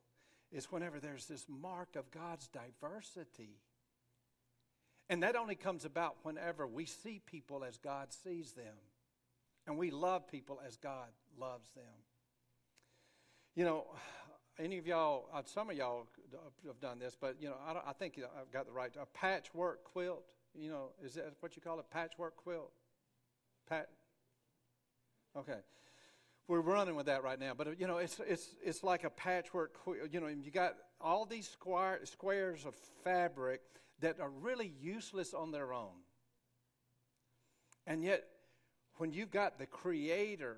is 0.52 0.72
whenever 0.72 1.00
there's 1.00 1.26
this 1.26 1.46
mark 1.50 1.96
of 1.96 2.12
God's 2.12 2.48
diversity. 2.48 3.58
And 5.10 5.24
that 5.24 5.36
only 5.36 5.56
comes 5.56 5.86
about 5.86 6.16
whenever 6.24 6.66
we 6.66 6.86
see 6.86 7.22
people 7.26 7.64
as 7.64 7.78
God 7.78 8.14
sees 8.24 8.54
them. 8.54 8.76
And 9.66 9.78
we 9.78 9.92
love 9.92 10.28
people 10.28 10.62
as 10.66 10.78
God 10.78 11.08
loves 11.40 11.70
them. 11.72 11.84
You 13.56 13.66
know, 13.66 13.86
any 14.60 14.78
of 14.78 14.86
y'all, 14.86 15.28
uh, 15.34 15.42
some 15.46 15.70
of 15.70 15.76
y'all 15.76 16.08
have 16.66 16.80
done 16.80 17.00
this, 17.00 17.18
but 17.20 17.38
you 17.40 17.50
know, 17.50 17.56
I, 17.66 17.90
I, 17.90 17.94
think 17.94 18.20
I've 18.40 18.52
got 18.52 18.66
the 18.66 18.72
right. 18.72 18.92
A 19.02 19.06
patchwork 19.06 19.84
quilt, 19.84 20.24
you 20.54 20.70
know, 20.70 20.92
is 21.04 21.16
that 21.16 21.34
what 21.40 21.56
you 21.56 21.62
call 21.62 21.80
it? 21.80 21.86
Patchwork 21.92 22.36
quilt, 22.38 22.72
pat. 23.68 23.90
Okay, 25.36 25.60
we're 26.48 26.62
running 26.62 26.96
with 26.96 27.08
that 27.08 27.24
right 27.24 27.40
now, 27.40 27.54
but 27.58 27.80
you 27.80 27.88
know, 27.88 27.98
it's 27.98 28.20
it's 28.28 28.48
it's 28.64 28.84
like 28.84 29.04
a 29.04 29.10
patchwork 29.10 29.74
quilt. 29.74 30.12
You 30.12 30.20
know, 30.20 30.28
you 30.28 30.52
got 30.52 30.76
all 31.02 31.26
these 31.26 31.50
square, 31.50 32.02
squares 32.04 32.66
of 32.66 32.76
fabric 33.04 33.62
that 34.02 34.20
are 34.20 34.30
really 34.30 34.74
useless 34.80 35.34
on 35.34 35.52
their 35.52 35.74
own, 35.74 36.04
and 37.88 38.04
yet, 38.04 38.26
when 38.98 39.12
you've 39.12 39.32
got 39.32 39.58
the 39.58 39.66
Creator 39.66 40.58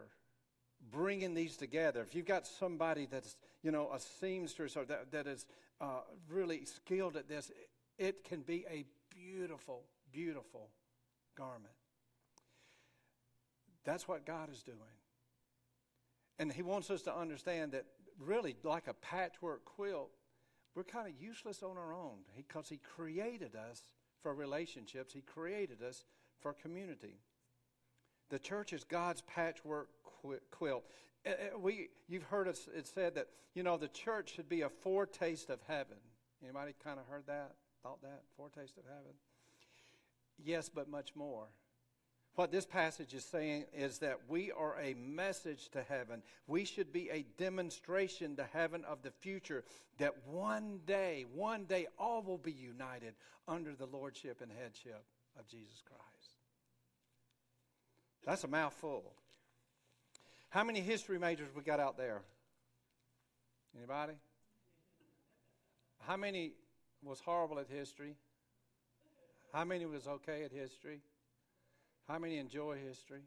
bringing 0.91 1.33
these 1.33 1.57
together, 1.57 2.01
if 2.01 2.13
you've 2.13 2.25
got 2.25 2.45
somebody 2.45 3.07
that's, 3.09 3.37
you 3.65 3.71
know, 3.71 3.89
a 3.91 3.99
seamstress 3.99 4.77
or 4.77 4.85
that, 4.85 5.11
that 5.11 5.25
is 5.25 5.47
uh, 5.81 6.01
really 6.29 6.65
skilled 6.65 7.17
at 7.17 7.27
this, 7.27 7.51
it 7.97 8.23
can 8.23 8.41
be 8.41 8.63
a 8.69 8.85
beautiful, 9.09 9.81
beautiful 10.13 10.69
garment. 11.35 11.73
That's 13.83 14.07
what 14.07 14.23
God 14.23 14.51
is 14.51 14.61
doing. 14.61 14.77
And 16.37 16.53
He 16.53 16.61
wants 16.61 16.91
us 16.91 17.01
to 17.03 17.17
understand 17.17 17.71
that 17.71 17.85
really, 18.19 18.55
like 18.63 18.87
a 18.87 18.93
patchwork 18.93 19.65
quilt, 19.65 20.11
we're 20.75 20.83
kind 20.83 21.07
of 21.07 21.19
useless 21.19 21.63
on 21.63 21.75
our 21.75 21.91
own 21.91 22.19
because 22.37 22.69
He 22.69 22.77
created 22.77 23.55
us 23.55 23.81
for 24.21 24.35
relationships, 24.35 25.11
He 25.11 25.21
created 25.21 25.81
us 25.81 26.05
for 26.39 26.53
community. 26.53 27.17
The 28.29 28.37
church 28.37 28.73
is 28.73 28.83
God's 28.83 29.21
patchwork 29.21 29.89
quilt. 30.51 30.83
Uh, 31.25 31.29
uh, 31.29 31.59
we, 31.59 31.89
you've 32.07 32.23
heard 32.23 32.47
it 32.47 32.87
said 32.87 33.15
that, 33.15 33.27
you 33.53 33.63
know, 33.63 33.77
the 33.77 33.87
church 33.87 34.33
should 34.35 34.49
be 34.49 34.61
a 34.61 34.69
foretaste 34.69 35.49
of 35.49 35.59
heaven. 35.67 35.97
Anybody 36.43 36.73
kind 36.83 36.99
of 36.99 37.05
heard 37.07 37.25
that, 37.27 37.55
thought 37.81 38.01
that? 38.01 38.21
Foretaste 38.37 38.77
of 38.77 38.83
heaven? 38.85 39.13
Yes, 40.43 40.69
but 40.69 40.89
much 40.89 41.15
more. 41.15 41.47
What 42.35 42.51
this 42.51 42.65
passage 42.65 43.13
is 43.13 43.23
saying 43.23 43.65
is 43.73 43.99
that 43.99 44.19
we 44.27 44.51
are 44.51 44.77
a 44.77 44.93
message 44.95 45.69
to 45.69 45.81
heaven. 45.83 46.21
We 46.47 46.65
should 46.65 46.91
be 46.91 47.09
a 47.09 47.25
demonstration 47.37 48.35
to 48.35 48.45
heaven 48.51 48.83
of 48.83 49.01
the 49.03 49.11
future 49.11 49.63
that 49.99 50.13
one 50.27 50.81
day, 50.85 51.25
one 51.33 51.63
day, 51.63 51.87
all 51.97 52.21
will 52.21 52.37
be 52.37 52.51
united 52.51 53.13
under 53.47 53.73
the 53.73 53.85
lordship 53.85 54.41
and 54.41 54.51
headship 54.51 55.01
of 55.39 55.47
Jesus 55.47 55.81
Christ. 55.87 56.03
That's 58.25 58.43
a 58.43 58.49
mouthful. 58.49 59.13
How 60.55 60.63
many 60.63 60.79
history 60.79 61.19
majors 61.19 61.49
we 61.53 61.63
got 61.63 61.81
out 61.81 61.97
there? 61.97 62.21
Anybody? 63.75 64.13
How 65.99 66.15
many 66.15 66.53
was 67.03 67.19
horrible 67.19 67.59
at 67.59 67.67
history? 67.67 68.15
How 69.51 69.65
many 69.65 69.85
was 69.85 70.07
okay 70.07 70.45
at 70.45 70.53
history? 70.53 71.01
How 72.07 72.19
many 72.19 72.37
enjoy 72.37 72.77
history? 72.77 73.23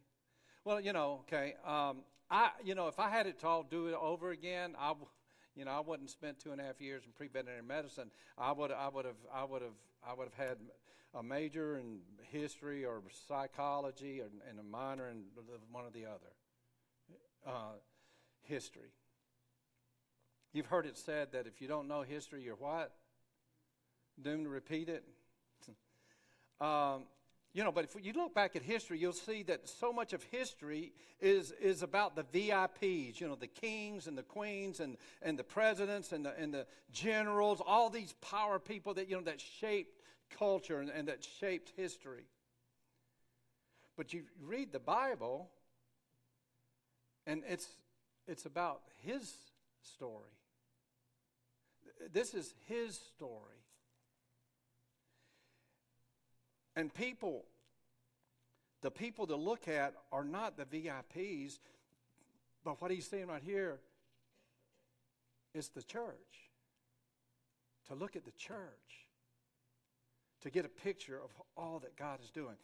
Well, 0.65 0.81
you 0.81 0.95
know, 0.95 1.21
okay. 1.27 1.57
Um, 1.67 1.99
I, 2.31 2.53
you 2.65 2.75
know, 2.75 2.89
if 2.89 2.99
I 2.99 3.11
had 3.11 3.27
it 3.27 3.45
all 3.45 3.63
do 3.63 3.89
it 3.89 3.95
over 3.95 4.31
again, 4.31 4.75
I, 4.79 4.95
you 5.55 5.67
know, 5.67 5.73
I 5.73 5.81
wouldn't 5.81 6.09
spend 6.09 6.39
two 6.39 6.53
and 6.53 6.63
a 6.63 6.65
half 6.65 6.81
years 6.81 7.03
in 7.05 7.13
pre-veterinary 7.13 7.63
medicine. 7.63 8.11
I 8.39 8.53
would, 8.53 8.73
I 8.73 8.89
would 8.89 9.05
have, 9.05 9.21
I 9.31 9.45
would 9.45 9.61
have, 9.61 9.77
I 10.03 10.15
would 10.15 10.29
have 10.29 10.49
had 10.49 10.57
a 11.13 11.23
major 11.23 11.77
in 11.77 11.99
history 12.33 12.87
or 12.87 13.03
psychology 13.29 14.21
and, 14.21 14.41
and 14.49 14.59
a 14.59 14.63
minor 14.63 15.11
in 15.11 15.25
one 15.71 15.85
or 15.85 15.91
the 15.91 16.07
other 16.07 16.33
uh, 17.47 17.77
history. 18.43 18.93
You've 20.53 20.67
heard 20.67 20.87
it 20.87 20.97
said 20.97 21.33
that 21.33 21.47
if 21.47 21.61
you 21.61 21.69
don't 21.69 21.89
know 21.89 22.03
history, 22.03 22.43
you're 22.43 22.57
what? 22.57 22.93
Doomed 24.21 24.45
to 24.45 24.51
repeat 24.51 24.89
it. 24.89 25.05
um, 26.61 27.03
you 27.55 27.65
know, 27.65 27.73
but 27.73 27.85
if 27.85 27.95
you 28.01 28.13
look 28.13 28.35
back 28.35 28.57
at 28.57 28.63
history, 28.63 28.99
you'll 28.99 29.13
see 29.13 29.43
that 29.45 29.69
so 29.69 29.93
much 29.93 30.13
of 30.13 30.23
history 30.25 30.93
is, 31.21 31.53
is 31.61 31.83
about 31.83 32.15
the 32.15 32.23
VIPs, 32.23 33.21
you 33.21 33.27
know, 33.27 33.35
the 33.35 33.47
kings 33.47 34.07
and 34.07 34.17
the 34.17 34.23
queens 34.23 34.81
and, 34.81 34.97
and 35.23 35.39
the 35.39 35.45
presidents 35.45 36.13
and 36.13 36.25
the, 36.25 36.35
and 36.39 36.53
the 36.53 36.67
generals, 36.93 37.63
all 37.65 37.91
these 37.91 38.13
power 38.21 38.59
people 38.59 38.95
that, 38.95 39.09
you 39.09 39.17
know, 39.17 39.23
that 39.23 39.41
shaped 39.41 39.99
culture 40.39 40.81
and, 40.81 40.91
and 40.91 41.09
that 41.09 41.27
shaped 41.41 41.73
history. 41.77 42.27
But 43.97 44.13
you 44.13 44.23
read 44.41 44.71
the 44.71 44.79
Bible, 44.79 45.51
and 47.29 47.43
it's, 47.47 47.69
it's 48.27 48.47
about 48.47 48.81
his 49.05 49.31
story. 49.83 50.33
This 52.11 52.33
is 52.33 52.55
his 52.67 52.99
story. 52.99 53.61
And 56.75 56.93
people, 56.93 57.45
the 58.81 58.91
people 58.91 59.27
to 59.27 59.37
look 59.37 59.69
at 59.69 59.93
are 60.11 60.25
not 60.25 60.57
the 60.57 60.65
VIPs, 60.65 61.59
but 62.65 62.81
what 62.81 62.91
he's 62.91 63.07
saying 63.07 63.27
right 63.27 63.43
here 63.45 63.79
is 65.55 65.69
the 65.69 65.83
church. 65.83 66.15
To 67.89 67.95
look 67.95 68.17
at 68.17 68.25
the 68.25 68.33
church, 68.33 69.07
to 70.43 70.51
get 70.51 70.65
a 70.65 70.69
picture 70.69 71.21
of 71.23 71.31
all 71.57 71.79
that 71.81 71.97
God 71.97 72.21
is 72.23 72.31
doing 72.31 72.57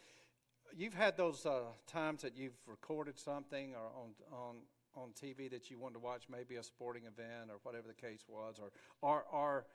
you've 0.76 0.94
had 0.94 1.16
those 1.16 1.46
uh, 1.46 1.60
times 1.86 2.22
that 2.22 2.36
you've 2.36 2.56
recorded 2.66 3.18
something 3.18 3.74
or 3.74 3.90
on 4.02 4.10
on 4.32 4.56
on 4.96 5.08
TV 5.10 5.50
that 5.50 5.70
you 5.70 5.78
wanted 5.78 5.94
to 5.94 5.98
watch, 6.00 6.24
maybe 6.30 6.56
a 6.56 6.62
sporting 6.62 7.02
event 7.04 7.50
or 7.50 7.56
whatever 7.64 7.88
the 7.88 7.94
case 7.94 8.24
was, 8.28 8.60
or 8.60 8.70
or, 9.02 9.24
or 9.32 9.66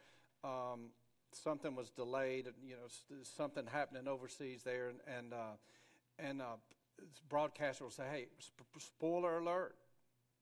um, 0.43 0.91
something 1.31 1.75
was 1.75 1.89
delayed, 1.89 2.47
you 2.65 2.75
know, 2.75 3.17
something 3.23 3.65
happening 3.67 4.07
overseas 4.07 4.63
there, 4.63 4.89
and 4.89 4.99
and, 5.17 5.33
uh, 5.33 5.57
and 6.17 6.41
uh, 6.41 6.55
broadcaster 7.27 7.83
will 7.83 7.91
say, 7.91 8.05
"Hey, 8.11 8.27
sp- 8.39 8.67
spoiler 8.79 9.39
alert." 9.39 9.75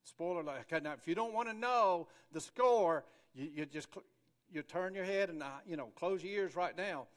Spoiler 0.03 0.39
alert. 0.39 0.61
Okay, 0.71 0.81
now, 0.81 0.93
if 0.93 1.05
you 1.05 1.15
don't 1.15 1.33
want 1.33 1.49
to 1.49 1.53
know 1.53 2.07
the 2.31 2.39
score, 2.39 3.03
you, 3.35 3.49
you 3.53 3.65
just 3.65 3.93
cl- 3.93 4.05
you 4.49 4.61
turn 4.61 4.95
your 4.95 5.03
head 5.03 5.29
and 5.29 5.43
uh, 5.43 5.47
you 5.65 5.75
know 5.75 5.87
close 5.97 6.23
your 6.23 6.31
ears 6.31 6.55
right 6.55 6.77
now. 6.77 7.07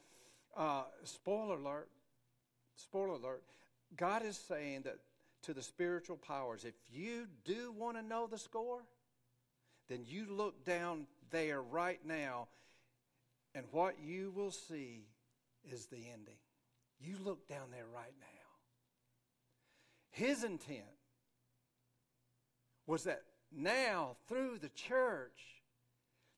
Uh, 0.57 0.83
spoiler 1.05 1.55
alert. 1.55 1.89
Spoiler 2.83 3.15
alert. 3.15 3.43
God 3.97 4.25
is 4.25 4.37
saying 4.37 4.83
that 4.83 4.99
to 5.43 5.55
the 5.55 5.63
spiritual 5.63 6.17
powers, 6.17 6.65
if 6.65 6.75
you 6.93 7.27
do 7.45 7.73
want 7.73 7.97
to 7.97 8.03
know 8.03 8.27
the 8.27 8.39
score, 8.39 8.83
then 9.89 10.05
you 10.07 10.27
look 10.29 10.65
down 10.65 11.07
there 11.31 11.61
right 11.63 12.01
now, 12.05 12.49
and 13.55 13.65
what 13.73 13.97
you 14.01 14.33
will 14.35 14.51
see 14.51 15.05
is 15.71 15.87
the 15.87 15.97
ending. 15.97 16.39
You 17.01 17.17
look 17.25 17.49
down 17.49 17.71
there 17.73 17.87
right 17.93 18.15
now. 18.21 18.27
His 20.11 20.45
intent 20.45 20.85
was 22.87 23.05
that 23.05 23.23
now, 23.53 24.17
through 24.29 24.59
the 24.59 24.69
church, 24.69 25.41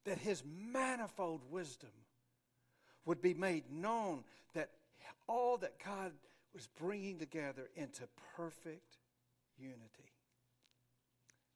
that 0.04 0.18
his 0.18 0.42
manifold 0.72 1.42
wisdom 1.50 1.90
would 3.04 3.20
be 3.20 3.34
made 3.34 3.70
known, 3.70 4.24
that 4.54 4.70
all 5.28 5.58
that 5.58 5.74
God 5.84 6.12
was 6.54 6.68
bringing 6.78 7.18
together 7.18 7.68
into 7.76 8.02
perfect 8.36 8.98
unity. 9.58 10.12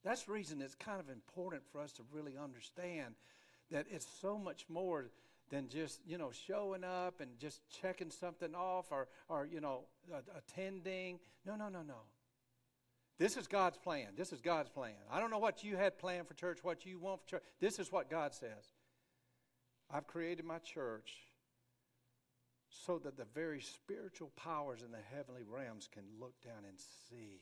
That's 0.05 0.23
the 0.23 0.33
reason 0.33 0.63
it's 0.63 0.75
kind 0.75 1.01
of 1.01 1.11
important 1.11 1.63
for 1.73 1.81
us 1.81 1.93
to 1.93 2.03
really 2.13 2.35
understand 2.43 3.15
that 3.71 3.87
it's 3.91 4.07
so 4.21 4.39
much 4.39 4.67
more 4.69 5.11
than 5.51 5.69
just, 5.69 6.01
you 6.07 6.19
know, 6.19 6.31
showing 6.47 6.85
up 6.85 7.21
and 7.21 7.39
just 7.39 7.61
checking 7.81 8.11
something 8.11 8.55
off 8.55 8.87
or, 8.91 9.09
or 9.29 9.47
you 9.47 9.61
know, 9.61 9.85
attending. 10.37 11.19
No, 11.45 11.57
no, 11.57 11.69
no, 11.69 11.83
no. 11.83 12.03
This 13.19 13.37
is 13.37 13.47
God's 13.47 13.79
plan. 13.79 14.09
This 14.17 14.33
is 14.33 14.41
God's 14.41 14.69
plan. 14.69 14.95
I 15.11 15.21
don't 15.21 15.31
know 15.31 15.39
what 15.39 15.65
you 15.65 15.77
had 15.77 15.99
planned 15.99 16.29
for 16.29 16.35
church, 16.35 16.59
what 16.63 16.85
you 16.85 16.99
want 16.99 17.23
for 17.23 17.29
church. 17.29 17.43
This 17.61 17.79
is 17.79 17.91
what 17.91 18.11
God 18.11 18.35
says. 18.35 18.75
I've 19.91 20.07
created 20.07 20.45
my 20.45 20.59
church 20.59 21.15
so 22.69 22.99
that 22.99 23.17
the 23.17 23.27
very 23.35 23.61
spiritual 23.61 24.31
powers 24.37 24.83
in 24.83 24.91
the 24.91 24.99
heavenly 25.15 25.43
realms 25.49 25.89
can 25.93 26.05
look 26.21 26.35
down 26.43 26.65
and 26.69 26.79
see 27.09 27.41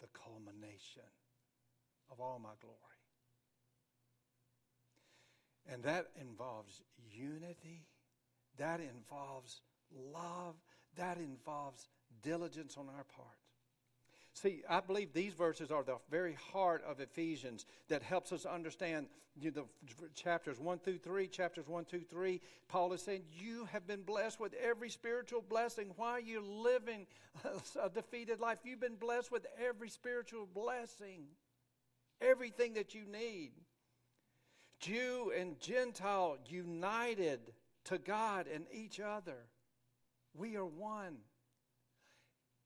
the 0.00 0.08
culmination 0.08 1.02
of 2.10 2.20
all 2.20 2.38
my 2.42 2.54
glory. 2.60 2.76
And 5.72 5.82
that 5.84 6.08
involves 6.20 6.82
unity, 7.12 7.86
that 8.58 8.80
involves 8.80 9.60
love, 10.12 10.54
that 10.96 11.18
involves 11.18 11.88
diligence 12.22 12.76
on 12.76 12.86
our 12.88 13.04
part. 13.04 13.39
See, 14.40 14.62
I 14.70 14.80
believe 14.80 15.12
these 15.12 15.34
verses 15.34 15.70
are 15.70 15.82
the 15.82 15.98
very 16.10 16.34
heart 16.52 16.82
of 16.88 16.98
Ephesians 16.98 17.66
that 17.88 18.02
helps 18.02 18.32
us 18.32 18.46
understand 18.46 19.08
you 19.38 19.50
know, 19.50 19.66
the 19.98 20.08
chapters 20.14 20.58
1 20.58 20.78
through 20.78 20.98
3. 20.98 21.28
Chapters 21.28 21.68
1 21.68 21.84
through 21.84 22.04
3, 22.04 22.40
Paul 22.66 22.94
is 22.94 23.02
saying, 23.02 23.24
You 23.38 23.66
have 23.66 23.86
been 23.86 24.02
blessed 24.02 24.40
with 24.40 24.54
every 24.54 24.88
spiritual 24.88 25.44
blessing. 25.46 25.92
Why 25.96 26.12
are 26.12 26.20
you 26.20 26.40
living 26.40 27.06
a 27.82 27.90
defeated 27.90 28.40
life? 28.40 28.58
You've 28.64 28.80
been 28.80 28.96
blessed 28.96 29.30
with 29.30 29.46
every 29.62 29.90
spiritual 29.90 30.48
blessing, 30.52 31.24
everything 32.22 32.74
that 32.74 32.94
you 32.94 33.04
need. 33.04 33.52
Jew 34.80 35.32
and 35.38 35.60
Gentile 35.60 36.38
united 36.46 37.40
to 37.84 37.98
God 37.98 38.46
and 38.52 38.64
each 38.72 39.00
other. 39.00 39.48
We 40.32 40.56
are 40.56 40.64
one 40.64 41.18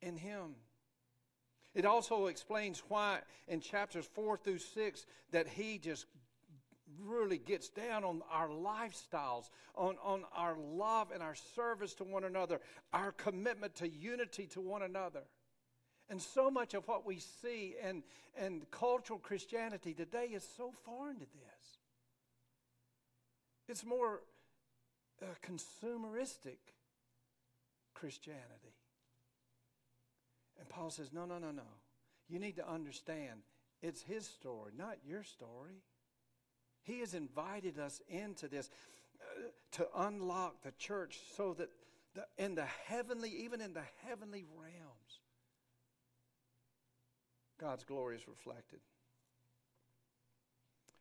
in 0.00 0.16
Him. 0.16 0.54
It 1.74 1.84
also 1.84 2.26
explains 2.26 2.82
why 2.88 3.20
in 3.48 3.60
chapters 3.60 4.08
4 4.14 4.36
through 4.36 4.58
6 4.58 5.06
that 5.32 5.48
he 5.48 5.78
just 5.78 6.06
really 7.02 7.38
gets 7.38 7.68
down 7.68 8.04
on 8.04 8.22
our 8.30 8.48
lifestyles, 8.48 9.50
on, 9.74 9.96
on 10.02 10.24
our 10.34 10.56
love 10.56 11.10
and 11.12 11.22
our 11.22 11.34
service 11.34 11.94
to 11.94 12.04
one 12.04 12.24
another, 12.24 12.60
our 12.92 13.12
commitment 13.12 13.74
to 13.76 13.88
unity 13.88 14.46
to 14.46 14.60
one 14.60 14.82
another. 14.82 15.22
And 16.08 16.20
so 16.20 16.50
much 16.50 16.74
of 16.74 16.86
what 16.86 17.06
we 17.06 17.18
see 17.18 17.74
in, 17.82 18.02
in 18.40 18.62
cultural 18.70 19.18
Christianity 19.18 19.94
today 19.94 20.26
is 20.32 20.46
so 20.56 20.72
foreign 20.84 21.16
to 21.16 21.24
this. 21.24 21.78
It's 23.68 23.84
more 23.84 24.20
uh, 25.22 25.26
consumeristic 25.42 26.58
Christianity. 27.94 28.73
And 30.58 30.68
Paul 30.68 30.90
says, 30.90 31.12
No, 31.12 31.24
no, 31.24 31.38
no, 31.38 31.50
no. 31.50 31.62
You 32.28 32.38
need 32.38 32.56
to 32.56 32.68
understand 32.68 33.40
it's 33.82 34.02
his 34.02 34.26
story, 34.26 34.72
not 34.76 34.96
your 35.06 35.22
story. 35.22 35.82
He 36.82 37.00
has 37.00 37.14
invited 37.14 37.78
us 37.78 38.00
into 38.08 38.48
this 38.48 38.70
uh, 39.20 39.48
to 39.72 39.86
unlock 39.96 40.62
the 40.62 40.72
church 40.78 41.18
so 41.36 41.54
that 41.54 41.68
the, 42.14 42.24
in 42.42 42.54
the 42.54 42.64
heavenly, 42.64 43.30
even 43.44 43.60
in 43.60 43.72
the 43.72 43.84
heavenly 44.06 44.44
realms, 44.56 45.20
God's 47.60 47.84
glory 47.84 48.16
is 48.16 48.28
reflected. 48.28 48.80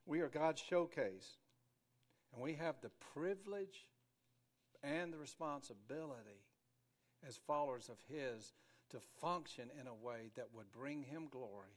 We 0.05 0.21
are 0.21 0.29
God's 0.29 0.61
showcase, 0.61 1.37
and 2.33 2.43
we 2.43 2.53
have 2.55 2.75
the 2.81 2.91
privilege 3.13 3.87
and 4.83 5.13
the 5.13 5.17
responsibility 5.17 6.43
as 7.27 7.39
followers 7.47 7.89
of 7.89 7.97
His 8.09 8.51
to 8.93 8.99
function 9.19 9.69
in 9.81 9.87
a 9.87 9.93
way 9.93 10.29
that 10.35 10.47
would 10.53 10.71
bring 10.71 11.01
him 11.01 11.27
glory 11.29 11.73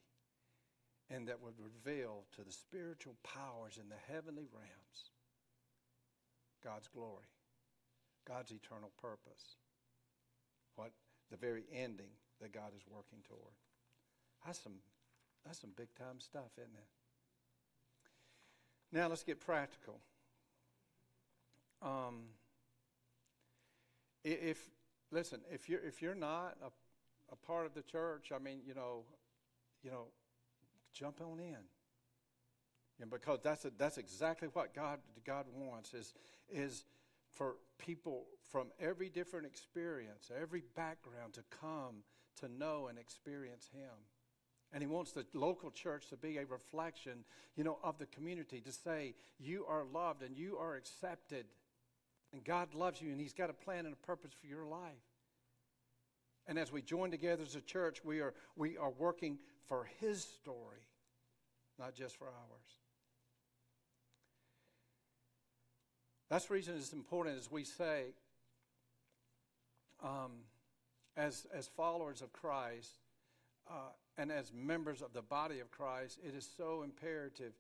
and 1.09 1.27
that 1.29 1.41
would 1.41 1.55
reveal 1.59 2.25
to 2.37 2.45
the 2.45 2.53
spiritual 2.53 3.15
powers 3.25 3.79
in 3.81 3.89
the 3.89 4.13
heavenly 4.13 4.47
realms 4.53 5.11
God's 6.63 6.89
glory, 6.89 7.31
God's 8.29 8.51
eternal 8.51 8.91
purpose, 9.01 9.57
what 10.75 10.91
the 11.31 11.37
very 11.37 11.65
ending 11.73 12.11
that 12.41 12.53
God 12.53 12.73
is 12.77 12.83
working 12.91 13.19
toward. 13.27 13.55
That's 14.45 14.59
some, 14.59 14.81
that's 15.45 15.61
some 15.61 15.71
big 15.77 15.89
time 15.95 16.21
stuff, 16.21 16.51
isn't 16.59 16.75
it? 16.75 16.89
Now 18.93 19.09
let's 19.09 19.23
get 19.23 19.41
practical. 19.41 20.01
Um, 21.83 22.25
if 24.25 24.71
listen, 25.11 25.41
if 25.53 25.69
you're 25.69 25.81
if 25.81 26.03
you're 26.03 26.15
not 26.15 26.57
a 26.65 26.71
a 27.33 27.37
part 27.37 27.67
of 27.67 27.75
the 27.75 27.83
church, 27.83 28.31
I 28.35 28.39
mean, 28.39 28.61
you 28.67 28.75
know, 28.75 29.05
you 29.83 29.91
know, 29.91 30.07
jump 30.93 31.21
on 31.21 31.41
in. 31.41 31.57
And 33.01 33.11
because 33.11 33.41
that's 33.43 33.65
a, 33.65 33.73
that's 33.77 33.99
exactly 33.99 34.49
what 34.53 34.75
God 34.75 35.01
God 35.25 35.47
wants 35.55 35.93
is 35.93 36.15
is 36.49 36.85
for 37.35 37.57
people 37.79 38.25
from 38.51 38.69
every 38.81 39.11
different 39.11 39.47
experience, 39.47 40.31
every 40.41 40.63
background 40.75 41.35
to 41.35 41.43
come 41.61 41.97
to 42.41 42.49
know 42.49 42.87
and 42.89 42.99
experience 42.99 43.69
Him. 43.73 43.93
And 44.73 44.83
He 44.83 44.87
wants 44.87 45.13
the 45.13 45.27
local 45.35 45.71
church 45.71 46.09
to 46.09 46.17
be 46.17 46.39
a 46.39 46.47
reflection, 46.47 47.25
you 47.55 47.65
know, 47.65 47.79
of 47.85 47.99
the 47.99 48.07
community 48.07 48.61
to 48.63 48.73
say 48.73 49.15
you 49.39 49.67
are 49.69 49.85
loved 49.85 50.23
and 50.23 50.37
you 50.37 50.57
are 50.57 50.75
accepted, 50.77 51.47
and 52.33 52.43
God 52.45 52.75
loves 52.75 53.01
you, 53.01 53.11
and 53.11 53.21
He's 53.21 53.35
got 53.35 53.51
a 53.51 53.55
plan 53.55 53.85
and 53.85 53.95
a 53.95 54.07
purpose 54.07 54.33
for 54.41 54.47
your 54.47 54.65
life. 54.65 54.95
And 56.49 56.59
as 56.59 56.71
we 56.71 56.83
join 56.83 57.11
together 57.11 57.43
as 57.43 57.57
a 57.57 57.61
church, 57.61 58.05
we 58.05 58.21
are, 58.21 58.35
we 58.55 58.77
are 58.77 58.91
working 58.91 59.39
for 59.67 59.89
His 60.01 60.23
story, 60.23 60.87
not 61.79 61.95
just 61.95 62.17
for 62.17 62.27
ours. 62.27 62.81
That's 66.31 66.47
the 66.47 66.55
reason 66.55 66.77
it's 66.77 66.93
important, 66.93 67.39
as 67.39 67.51
we 67.51 67.65
say, 67.65 68.07
um, 70.03 70.33
as, 71.17 71.47
as 71.55 71.69
followers 71.69 72.21
of 72.21 72.33
Christ 72.33 72.91
uh, 73.71 73.91
and 74.19 74.31
as 74.31 74.53
members 74.53 75.03
of 75.03 75.13
the 75.13 75.23
body 75.23 75.61
of 75.61 75.71
Christ, 75.71 76.19
it 76.27 76.35
is 76.35 76.49
so 76.57 76.83
imperative 76.83 77.53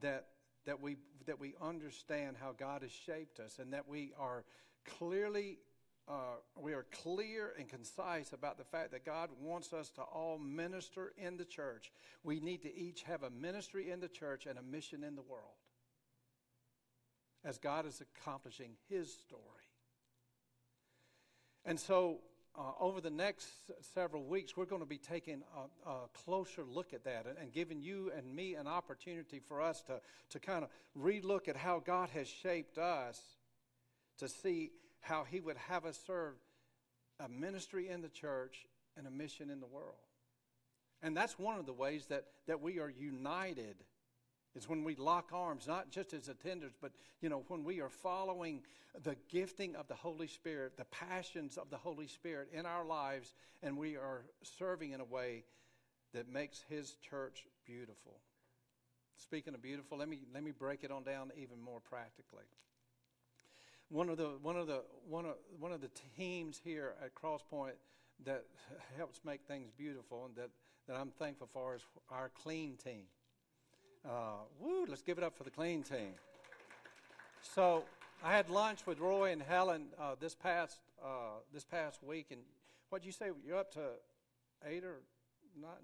that, 0.00 0.26
that, 0.66 0.80
we, 0.80 0.96
that 1.26 1.38
we 1.38 1.54
understand 1.60 2.36
how 2.40 2.52
God 2.56 2.82
has 2.82 2.92
shaped 2.92 3.40
us 3.40 3.58
and 3.58 3.72
that 3.72 3.88
we 3.88 4.12
are 4.18 4.44
clearly 4.98 5.58
uh, 6.08 6.36
we 6.56 6.72
are 6.72 6.84
clear 7.02 7.52
and 7.58 7.68
concise 7.68 8.32
about 8.32 8.58
the 8.58 8.64
fact 8.64 8.90
that 8.90 9.04
God 9.04 9.30
wants 9.40 9.72
us 9.72 9.90
to 9.90 10.02
all 10.02 10.38
minister 10.38 11.12
in 11.16 11.36
the 11.36 11.44
church. 11.44 11.92
We 12.24 12.40
need 12.40 12.62
to 12.62 12.76
each 12.76 13.02
have 13.04 13.22
a 13.22 13.30
ministry 13.30 13.90
in 13.90 14.00
the 14.00 14.08
church 14.08 14.46
and 14.46 14.58
a 14.58 14.62
mission 14.62 15.04
in 15.04 15.14
the 15.14 15.22
world 15.22 15.54
as 17.44 17.58
God 17.58 17.86
is 17.86 18.00
accomplishing 18.00 18.72
His 18.88 19.12
story. 19.12 19.42
And 21.64 21.78
so, 21.78 22.18
uh, 22.56 22.72
over 22.80 23.00
the 23.00 23.10
next 23.10 23.48
several 23.94 24.24
weeks, 24.24 24.56
we're 24.56 24.66
going 24.66 24.82
to 24.82 24.86
be 24.86 24.98
taking 24.98 25.42
a, 25.56 25.90
a 25.90 26.08
closer 26.12 26.64
look 26.64 26.92
at 26.92 27.04
that 27.04 27.26
and, 27.26 27.38
and, 27.38 27.50
giving 27.50 27.80
you 27.80 28.12
and 28.14 28.34
me 28.34 28.56
an 28.56 28.66
opportunity 28.66 29.40
for 29.40 29.62
us 29.62 29.80
to, 29.82 30.00
to 30.28 30.38
kind 30.38 30.62
of 30.62 30.68
relook 31.00 31.48
at 31.48 31.56
how 31.56 31.78
God 31.78 32.10
has 32.10 32.28
shaped 32.28 32.76
us 32.76 33.18
to 34.18 34.28
see 34.28 34.70
how 35.02 35.24
He 35.24 35.40
would 35.40 35.58
have 35.68 35.84
us 35.84 36.00
serve 36.06 36.34
a 37.20 37.28
ministry 37.28 37.88
in 37.88 38.00
the 38.00 38.08
church 38.08 38.66
and 38.96 39.06
a 39.06 39.10
mission 39.10 39.50
in 39.50 39.60
the 39.60 39.66
world. 39.66 39.94
And 41.02 41.16
that's 41.16 41.38
one 41.38 41.58
of 41.58 41.66
the 41.66 41.72
ways 41.72 42.06
that, 42.06 42.24
that 42.46 42.60
we 42.60 42.78
are 42.78 42.88
united 42.88 43.76
is 44.54 44.68
when 44.68 44.84
we 44.84 44.94
lock 44.94 45.30
arms, 45.32 45.66
not 45.66 45.90
just 45.90 46.12
as 46.12 46.28
attenders, 46.28 46.72
but 46.80 46.92
you 47.20 47.28
know, 47.28 47.44
when 47.48 47.64
we 47.64 47.80
are 47.80 47.88
following 47.88 48.62
the 49.02 49.16
gifting 49.28 49.74
of 49.76 49.88
the 49.88 49.94
Holy 49.94 50.26
Spirit, 50.26 50.76
the 50.76 50.84
passions 50.84 51.56
of 51.56 51.70
the 51.70 51.76
Holy 51.76 52.06
Spirit 52.06 52.48
in 52.52 52.66
our 52.66 52.84
lives, 52.84 53.34
and 53.62 53.76
we 53.76 53.96
are 53.96 54.24
serving 54.42 54.92
in 54.92 55.00
a 55.00 55.04
way 55.04 55.44
that 56.12 56.28
makes 56.28 56.62
His 56.68 56.94
church 57.08 57.46
beautiful. 57.64 58.20
Speaking 59.16 59.54
of 59.54 59.62
beautiful, 59.62 59.98
let 59.98 60.08
me 60.08 60.20
let 60.34 60.42
me 60.42 60.50
break 60.50 60.84
it 60.84 60.90
on 60.90 61.04
down 61.04 61.30
even 61.36 61.60
more 61.60 61.80
practically. 61.80 62.44
One 63.92 64.08
of 64.08 64.16
the 64.16 64.38
one 64.40 64.56
of 64.56 64.66
the 64.66 64.80
one 65.06 65.26
of 65.26 65.34
one 65.60 65.70
of 65.70 65.82
the 65.82 65.90
teams 66.16 66.58
here 66.64 66.94
at 67.04 67.14
Crosspoint 67.14 67.74
that 68.24 68.46
helps 68.96 69.20
make 69.22 69.42
things 69.42 69.70
beautiful 69.76 70.24
and 70.24 70.34
that, 70.36 70.48
that 70.88 70.96
I'm 70.96 71.10
thankful 71.10 71.46
for 71.52 71.74
is 71.74 71.82
our 72.10 72.30
clean 72.30 72.78
team. 72.82 73.02
Uh, 74.02 74.44
woo, 74.58 74.86
let's 74.88 75.02
give 75.02 75.18
it 75.18 75.24
up 75.24 75.36
for 75.36 75.44
the 75.44 75.50
clean 75.50 75.82
team. 75.82 76.14
So 77.42 77.84
I 78.24 78.32
had 78.32 78.48
lunch 78.48 78.86
with 78.86 78.98
Roy 78.98 79.30
and 79.30 79.42
Helen 79.42 79.88
uh, 80.00 80.14
this 80.18 80.34
past 80.34 80.78
uh, 81.04 81.40
this 81.52 81.66
past 81.66 82.02
week, 82.02 82.28
and 82.30 82.40
what 82.88 83.04
you 83.04 83.12
say? 83.12 83.26
You're 83.46 83.58
up 83.58 83.72
to 83.72 83.90
eight 84.66 84.84
or 84.84 85.02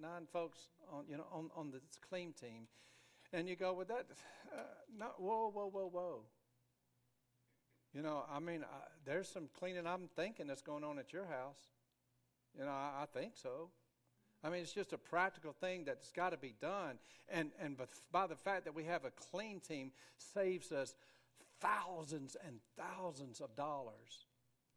nine 0.01 0.27
folks 0.33 0.61
on 0.91 1.05
you 1.11 1.19
know 1.19 1.27
on 1.31 1.51
on 1.55 1.71
this 1.71 1.83
clean 2.09 2.33
team, 2.33 2.69
and 3.35 3.47
you 3.47 3.55
go 3.55 3.75
with 3.75 3.89
that. 3.89 4.07
Uh, 4.51 4.61
not 4.99 5.21
whoa 5.21 5.51
whoa 5.51 5.69
whoa 5.69 5.91
whoa. 5.93 6.21
You 7.95 8.03
know, 8.03 8.25
I 8.31 8.39
mean, 8.39 8.65
there's 9.05 9.29
some 9.29 9.49
cleaning 9.59 9.87
I'm 9.87 10.09
thinking 10.15 10.47
that's 10.47 10.63
going 10.63 10.85
on 10.85 10.99
at 10.99 11.13
your 11.13 11.25
house. 11.25 11.59
You 12.59 12.65
know, 12.65 12.71
I, 12.71 13.03
I 13.03 13.07
think 13.19 13.33
so. 13.35 13.71
I 14.45 14.51
mean, 14.51 14.61
it's 14.61 14.73
just 14.73 14.93
a 14.93 14.99
practical 14.99 15.53
thing 15.53 15.85
that's 15.85 16.13
got 16.13 16.31
to 16.31 16.37
be 16.37 16.55
done. 16.61 16.99
And, 17.29 17.51
and 17.61 17.77
by 18.13 18.27
the 18.27 18.37
fact 18.37 18.65
that 18.67 18.75
we 18.75 18.85
have 18.85 19.05
a 19.05 19.11
clean 19.11 19.61
team 19.61 19.91
saves 20.17 20.71
us 20.71 20.95
thousands 21.61 22.37
and 22.47 22.61
thousands 22.77 23.41
of 23.41 23.57
dollars 23.57 24.27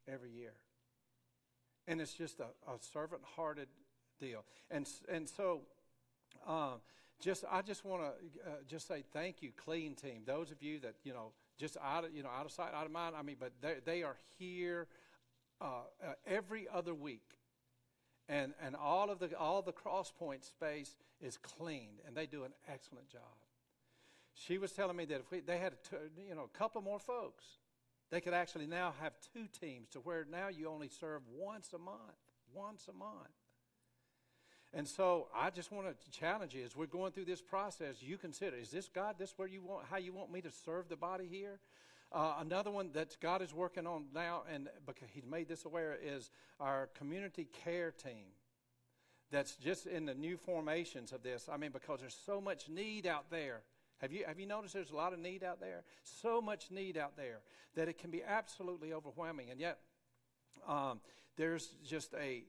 every 0.08 0.30
year. 0.30 0.54
And 1.86 2.00
it's 2.00 2.14
just 2.14 2.40
a, 2.40 2.46
a 2.70 2.78
servant 2.80 3.22
hearted 3.36 3.68
deal. 4.20 4.44
And, 4.70 4.88
and 5.08 5.28
so, 5.28 5.62
um, 6.46 6.80
just 7.20 7.44
I 7.50 7.62
just 7.62 7.84
want 7.84 8.02
to 8.02 8.50
uh, 8.50 8.54
just 8.68 8.88
say 8.88 9.04
thank 9.12 9.42
you, 9.42 9.52
clean 9.56 9.94
team. 9.94 10.22
Those 10.26 10.50
of 10.50 10.60
you 10.60 10.80
that 10.80 10.96
you 11.04 11.12
know 11.12 11.30
just 11.58 11.76
out 11.82 12.04
of 12.04 12.14
you 12.14 12.22
know 12.22 12.28
out 12.28 12.46
of 12.46 12.52
sight, 12.52 12.72
out 12.74 12.86
of 12.86 12.92
mind. 12.92 13.14
I 13.16 13.22
mean, 13.22 13.36
but 13.38 13.52
they 13.60 13.76
they 13.84 14.02
are 14.02 14.16
here 14.38 14.86
uh, 15.60 15.64
uh, 16.04 16.12
every 16.26 16.66
other 16.72 16.94
week 16.94 17.38
and, 18.28 18.54
and 18.64 18.76
all 18.76 19.10
of 19.10 19.18
the 19.18 19.36
all 19.38 19.62
the 19.62 19.72
crosspoint 19.72 20.44
space 20.44 20.96
is 21.20 21.36
cleaned, 21.36 22.00
and 22.06 22.16
they 22.16 22.26
do 22.26 22.44
an 22.44 22.52
excellent 22.68 23.08
job. 23.08 23.22
She 24.34 24.58
was 24.58 24.72
telling 24.72 24.96
me 24.96 25.04
that 25.06 25.20
if 25.20 25.30
we, 25.30 25.40
they 25.40 25.58
had 25.58 25.74
you 26.28 26.34
know 26.34 26.48
a 26.52 26.58
couple 26.58 26.80
more 26.80 26.98
folks, 26.98 27.44
they 28.10 28.20
could 28.20 28.34
actually 28.34 28.66
now 28.66 28.94
have 29.00 29.12
two 29.34 29.46
teams 29.60 29.88
to 29.90 29.98
where 29.98 30.26
now 30.30 30.48
you 30.48 30.68
only 30.68 30.88
serve 30.88 31.22
once 31.36 31.72
a 31.74 31.78
month, 31.78 31.98
once 32.54 32.88
a 32.88 32.96
month. 32.96 33.28
And 34.74 34.88
so 34.88 35.28
I 35.34 35.50
just 35.50 35.70
want 35.70 35.86
to 35.88 36.10
challenge 36.10 36.54
you 36.54 36.64
as 36.64 36.74
we're 36.74 36.86
going 36.86 37.12
through 37.12 37.26
this 37.26 37.42
process. 37.42 37.96
You 38.00 38.16
consider: 38.16 38.56
Is 38.56 38.70
this 38.70 38.88
God? 38.88 39.16
This 39.18 39.34
where 39.36 39.48
you 39.48 39.62
want? 39.62 39.86
How 39.90 39.98
you 39.98 40.12
want 40.12 40.32
me 40.32 40.40
to 40.40 40.50
serve 40.50 40.88
the 40.88 40.96
body 40.96 41.26
here? 41.30 41.58
Uh, 42.10 42.34
another 42.40 42.70
one 42.70 42.90
that 42.92 43.16
God 43.20 43.40
is 43.40 43.54
working 43.54 43.86
on 43.86 44.04
now, 44.14 44.42
and 44.52 44.68
because 44.86 45.08
He's 45.12 45.26
made 45.26 45.48
this 45.48 45.64
aware, 45.64 45.96
is 46.02 46.30
our 46.60 46.88
community 46.94 47.48
care 47.64 47.90
team. 47.90 48.26
That's 49.30 49.56
just 49.56 49.86
in 49.86 50.04
the 50.04 50.14
new 50.14 50.36
formations 50.36 51.12
of 51.12 51.22
this. 51.22 51.48
I 51.50 51.56
mean, 51.56 51.70
because 51.70 52.00
there's 52.00 52.18
so 52.26 52.40
much 52.40 52.68
need 52.68 53.06
out 53.06 53.30
there. 53.30 53.62
Have 54.02 54.12
you, 54.12 54.24
have 54.26 54.38
you 54.38 54.46
noticed 54.46 54.74
there's 54.74 54.90
a 54.90 54.96
lot 54.96 55.14
of 55.14 55.20
need 55.20 55.42
out 55.42 55.58
there? 55.58 55.84
So 56.02 56.42
much 56.42 56.70
need 56.70 56.98
out 56.98 57.16
there 57.16 57.38
that 57.74 57.88
it 57.88 57.98
can 57.98 58.10
be 58.10 58.22
absolutely 58.22 58.92
overwhelming. 58.92 59.48
And 59.50 59.58
yet, 59.58 59.78
um, 60.68 61.00
there's 61.36 61.68
just 61.86 62.12
a, 62.14 62.44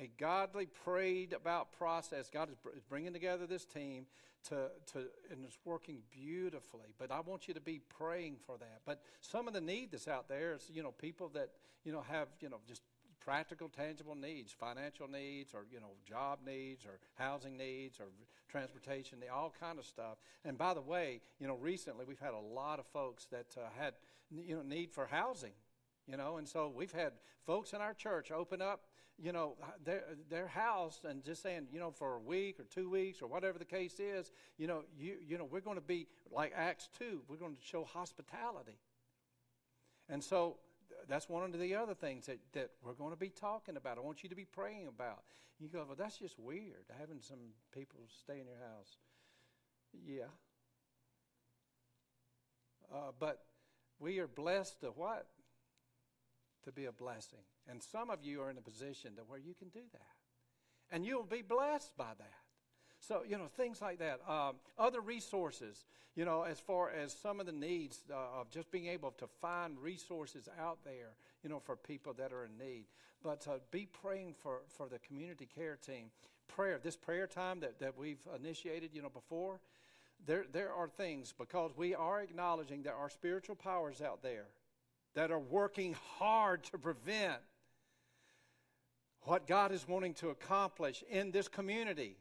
a 0.00 0.10
godly, 0.18 0.66
prayed 0.66 1.32
about 1.32 1.72
process. 1.72 2.28
God 2.28 2.50
is 2.50 2.82
bringing 2.88 3.12
together 3.12 3.46
this 3.46 3.64
team 3.64 4.06
to, 4.48 4.70
to, 4.92 4.98
and 5.30 5.44
it's 5.44 5.58
working 5.64 5.98
beautifully. 6.10 6.94
But 6.98 7.10
I 7.10 7.20
want 7.20 7.48
you 7.48 7.54
to 7.54 7.60
be 7.60 7.80
praying 7.88 8.36
for 8.44 8.58
that. 8.58 8.80
But 8.84 9.00
some 9.20 9.48
of 9.48 9.54
the 9.54 9.60
need 9.60 9.92
that's 9.92 10.08
out 10.08 10.28
there 10.28 10.54
is, 10.54 10.70
you 10.72 10.82
know, 10.82 10.92
people 10.92 11.28
that, 11.34 11.50
you 11.84 11.92
know, 11.92 12.02
have, 12.08 12.28
you 12.40 12.48
know, 12.48 12.58
just 12.66 12.82
practical, 13.24 13.68
tangible 13.68 14.14
needs, 14.14 14.52
financial 14.52 15.08
needs, 15.08 15.54
or 15.54 15.64
you 15.70 15.80
know, 15.80 15.92
job 16.04 16.40
needs, 16.44 16.84
or 16.84 16.98
housing 17.14 17.56
needs, 17.56 18.00
or 18.00 18.06
transportation, 18.48 19.18
all 19.32 19.54
kind 19.58 19.78
of 19.78 19.86
stuff. 19.86 20.18
And 20.44 20.58
by 20.58 20.74
the 20.74 20.80
way, 20.80 21.20
you 21.38 21.46
know, 21.46 21.56
recently 21.56 22.04
we've 22.04 22.18
had 22.18 22.34
a 22.34 22.54
lot 22.54 22.78
of 22.78 22.86
folks 22.86 23.26
that 23.26 23.54
uh, 23.56 23.68
had 23.78 23.94
you 24.30 24.56
know 24.56 24.62
need 24.62 24.90
for 24.90 25.06
housing, 25.06 25.52
you 26.06 26.16
know, 26.16 26.36
and 26.36 26.48
so 26.48 26.72
we've 26.74 26.92
had 26.92 27.12
folks 27.46 27.72
in 27.72 27.80
our 27.80 27.94
church 27.94 28.30
open 28.30 28.60
up 28.60 28.80
you 29.18 29.32
know, 29.32 29.56
their, 29.84 30.02
their 30.30 30.46
house 30.46 31.00
and 31.08 31.24
just 31.24 31.42
saying, 31.42 31.66
you 31.72 31.78
know, 31.78 31.90
for 31.90 32.14
a 32.14 32.18
week 32.18 32.58
or 32.58 32.64
two 32.64 32.90
weeks 32.90 33.22
or 33.22 33.28
whatever 33.28 33.58
the 33.58 33.64
case 33.64 34.00
is, 34.00 34.32
you 34.58 34.66
know, 34.66 34.82
you, 34.98 35.16
you 35.26 35.38
know, 35.38 35.44
we're 35.44 35.60
going 35.60 35.76
to 35.76 35.82
be 35.82 36.06
like 36.30 36.52
Acts 36.56 36.88
2, 36.98 37.22
we're 37.28 37.36
going 37.36 37.54
to 37.54 37.62
show 37.62 37.84
hospitality. 37.84 38.78
And 40.08 40.22
so 40.22 40.56
that's 41.08 41.28
one 41.28 41.44
of 41.44 41.58
the 41.58 41.74
other 41.74 41.94
things 41.94 42.26
that, 42.26 42.38
that 42.52 42.70
we're 42.82 42.94
going 42.94 43.12
to 43.12 43.18
be 43.18 43.28
talking 43.28 43.76
about. 43.76 43.98
I 43.98 44.00
want 44.00 44.22
you 44.22 44.28
to 44.28 44.34
be 44.34 44.44
praying 44.44 44.88
about. 44.88 45.22
You 45.58 45.68
go, 45.68 45.84
well, 45.86 45.96
that's 45.96 46.18
just 46.18 46.38
weird, 46.38 46.86
having 46.98 47.20
some 47.20 47.38
people 47.72 48.00
stay 48.22 48.40
in 48.40 48.46
your 48.46 48.56
house. 48.56 48.96
Yeah. 50.06 50.24
Uh, 52.92 53.12
but 53.18 53.44
we 53.98 54.18
are 54.18 54.26
blessed 54.26 54.80
to 54.80 54.88
what? 54.88 55.26
To 56.64 56.72
be 56.72 56.86
a 56.86 56.92
blessing. 56.92 57.38
And 57.70 57.82
some 57.82 58.10
of 58.10 58.24
you 58.24 58.42
are 58.42 58.50
in 58.50 58.58
a 58.58 58.62
position 58.62 59.14
to 59.16 59.22
where 59.22 59.38
you 59.38 59.54
can 59.54 59.68
do 59.68 59.82
that. 59.92 60.94
And 60.94 61.06
you'll 61.06 61.24
be 61.24 61.42
blessed 61.42 61.96
by 61.96 62.12
that. 62.18 62.42
So, 63.00 63.22
you 63.26 63.36
know, 63.36 63.46
things 63.46 63.80
like 63.80 63.98
that. 63.98 64.20
Um, 64.28 64.56
other 64.78 65.00
resources, 65.00 65.86
you 66.14 66.24
know, 66.24 66.42
as 66.42 66.60
far 66.60 66.90
as 66.90 67.12
some 67.12 67.40
of 67.40 67.46
the 67.46 67.52
needs 67.52 68.00
uh, 68.10 68.40
of 68.40 68.50
just 68.50 68.70
being 68.70 68.86
able 68.86 69.10
to 69.12 69.26
find 69.40 69.78
resources 69.78 70.48
out 70.60 70.78
there, 70.84 71.14
you 71.42 71.50
know, 71.50 71.58
for 71.58 71.74
people 71.74 72.12
that 72.14 72.32
are 72.32 72.44
in 72.44 72.56
need. 72.58 72.84
But 73.22 73.46
uh, 73.48 73.58
be 73.70 73.86
praying 73.86 74.34
for, 74.40 74.60
for 74.68 74.88
the 74.88 74.98
community 75.00 75.48
care 75.52 75.76
team. 75.84 76.10
Prayer, 76.46 76.78
this 76.82 76.96
prayer 76.96 77.26
time 77.26 77.60
that, 77.60 77.80
that 77.80 77.96
we've 77.96 78.20
initiated, 78.36 78.90
you 78.92 79.02
know, 79.02 79.08
before, 79.08 79.58
there, 80.26 80.44
there 80.52 80.72
are 80.72 80.88
things 80.88 81.32
because 81.36 81.72
we 81.76 81.94
are 81.94 82.20
acknowledging 82.20 82.82
there 82.82 82.94
are 82.94 83.10
spiritual 83.10 83.56
powers 83.56 84.00
out 84.00 84.22
there 84.22 84.46
that 85.14 85.30
are 85.30 85.40
working 85.40 85.96
hard 86.18 86.62
to 86.64 86.78
prevent 86.78 87.40
what 89.24 89.46
God 89.46 89.72
is 89.72 89.86
wanting 89.86 90.14
to 90.14 90.30
accomplish 90.30 91.04
in 91.10 91.30
this 91.30 91.48
community 91.48 92.16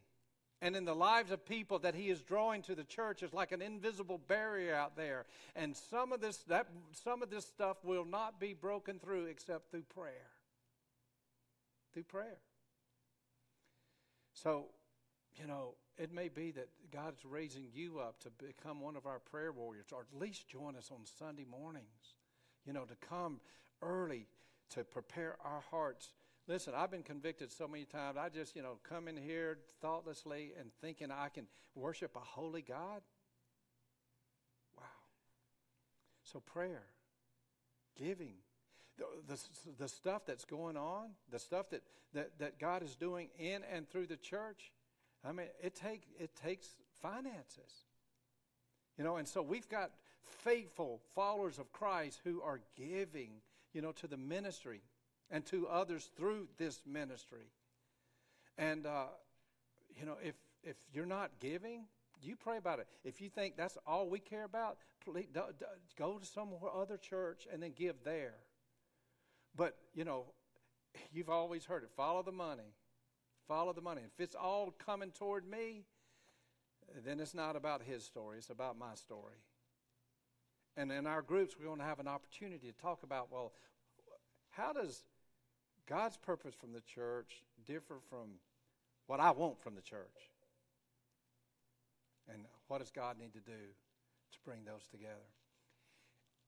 and 0.61 0.75
in 0.75 0.85
the 0.85 0.93
lives 0.93 1.31
of 1.31 1.43
people 1.45 1.79
that 1.79 1.95
he 1.95 2.09
is 2.09 2.21
drawing 2.21 2.61
to 2.63 2.75
the 2.75 2.83
church 2.83 3.23
is 3.23 3.33
like 3.33 3.51
an 3.51 3.61
invisible 3.61 4.19
barrier 4.27 4.75
out 4.75 4.95
there. 4.95 5.25
And 5.55 5.75
some 5.75 6.11
of 6.11 6.21
this 6.21 6.37
that 6.47 6.67
some 6.91 7.23
of 7.23 7.31
this 7.31 7.45
stuff 7.45 7.77
will 7.83 8.05
not 8.05 8.39
be 8.39 8.53
broken 8.53 8.99
through 8.99 9.25
except 9.25 9.71
through 9.71 9.83
prayer. 9.93 10.29
Through 11.93 12.03
prayer. 12.03 12.37
So 14.33 14.67
you 15.39 15.47
know 15.47 15.75
it 15.97 16.13
may 16.13 16.29
be 16.29 16.51
that 16.51 16.67
god's 16.91 17.23
raising 17.25 17.67
you 17.73 17.99
up 17.99 18.19
to 18.19 18.29
become 18.43 18.81
one 18.81 18.95
of 18.95 19.05
our 19.05 19.19
prayer 19.19 19.51
warriors 19.51 19.87
or 19.91 20.01
at 20.01 20.19
least 20.19 20.47
join 20.47 20.75
us 20.75 20.89
on 20.91 20.99
sunday 21.17 21.45
mornings 21.49 22.15
you 22.65 22.73
know 22.73 22.83
to 22.83 22.95
come 23.07 23.39
early 23.81 24.27
to 24.69 24.83
prepare 24.83 25.35
our 25.43 25.61
hearts 25.69 26.09
Listen, 26.47 26.73
I've 26.75 26.91
been 26.91 27.04
convicted 27.04 27.51
so 27.51 27.67
many 27.67 27.86
times. 27.86 28.17
I 28.17 28.30
just, 28.30 28.56
you 28.56 28.62
know, 28.62 28.77
come 28.88 29.08
in 29.08 29.15
here 29.15 29.59
thoughtlessly 29.82 30.53
and 30.59 30.72
thinking 30.82 31.11
I 31.11 31.30
can 31.30 31.45
worship 31.76 32.15
a 32.15 32.20
holy 32.20 32.61
God. 32.61 33.01
Wow. 34.76 34.84
So, 36.24 36.39
prayer, 36.39 36.84
giving, 37.97 38.34
the, 38.97 39.05
the, 39.28 39.39
the 39.78 39.88
stuff 39.88 40.26
that's 40.26 40.45
going 40.45 40.78
on, 40.78 41.09
the 41.32 41.39
stuff 41.39 41.70
that, 41.70 41.84
that, 42.13 42.39
that 42.39 42.59
God 42.59 42.84
is 42.84 42.95
doing 42.95 43.30
in 43.38 43.61
and 43.72 43.89
through 43.89 44.07
the 44.07 44.18
church, 44.18 44.72
I 45.24 45.32
mean, 45.32 45.47
it, 45.61 45.76
take, 45.76 46.03
it 46.20 46.32
takes 46.36 46.68
finances. 47.01 47.86
You 48.97 49.03
know, 49.03 49.18
and 49.18 49.28
so 49.28 49.41
we've 49.41 49.70
got 49.70 49.91
faithful 50.24 51.01
followers 51.15 51.59
of 51.59 51.72
Christ 51.72 52.22
who 52.24 52.41
are 52.41 52.61
giving, 52.76 53.41
you 53.74 53.82
know, 53.82 53.91
to 53.93 54.07
the 54.07 54.18
ministry 54.18 54.82
and 55.32 55.45
to 55.45 55.67
others 55.67 56.09
through 56.17 56.47
this 56.57 56.82
ministry. 56.86 57.47
And, 58.57 58.86
uh, 58.86 59.05
you 59.97 60.05
know, 60.05 60.17
if, 60.23 60.36
if 60.63 60.75
you're 60.93 61.05
not 61.05 61.32
giving, 61.39 61.86
you 62.21 62.36
pray 62.36 62.57
about 62.57 62.79
it. 62.79 62.88
If 63.03 63.21
you 63.21 63.29
think 63.29 63.57
that's 63.57 63.77
all 63.88 64.07
we 64.09 64.19
care 64.19 64.43
about, 64.43 64.77
please, 65.03 65.27
do, 65.34 65.41
go 65.97 66.19
to 66.19 66.25
some 66.25 66.49
other 66.75 66.97
church 66.97 67.47
and 67.51 67.63
then 67.63 67.71
give 67.75 67.95
there. 68.03 68.36
But, 69.55 69.75
you 69.95 70.05
know, 70.05 70.25
you've 71.13 71.29
always 71.29 71.65
heard 71.65 71.84
it 71.84 71.89
follow 71.95 72.21
the 72.21 72.32
money. 72.32 72.75
Follow 73.47 73.73
the 73.73 73.82
money. 73.82 74.01
If 74.05 74.23
it's 74.23 74.36
all 74.36 74.73
coming 74.86 75.11
toward 75.11 75.49
me, 75.49 75.84
then 77.05 77.19
it's 77.19 77.34
not 77.34 77.55
about 77.55 77.82
his 77.82 78.03
story, 78.03 78.38
it's 78.38 78.49
about 78.49 78.77
my 78.77 78.95
story. 78.95 79.38
And 80.77 80.91
in 80.91 81.05
our 81.05 81.21
groups, 81.21 81.55
we're 81.57 81.65
going 81.65 81.79
to 81.79 81.86
have 81.86 81.99
an 81.99 82.07
opportunity 82.07 82.67
to 82.67 82.82
talk 82.82 83.03
about 83.03 83.32
well, 83.32 83.53
how 84.51 84.73
does 84.73 85.03
God's 85.88 86.17
purpose 86.17 86.53
from 86.53 86.73
the 86.73 86.82
church 86.82 87.43
differ 87.65 87.95
from 88.09 88.39
what 89.07 89.19
I 89.19 89.32
want 89.32 89.61
from 89.61 89.75
the 89.75 89.82
church? 89.82 90.29
And 92.32 92.43
what 92.67 92.79
does 92.79 92.91
God 92.91 93.17
need 93.19 93.34
to 93.34 93.39
do 93.39 93.51
to 93.51 94.38
bring 94.45 94.63
those 94.63 94.88
together? 94.88 95.27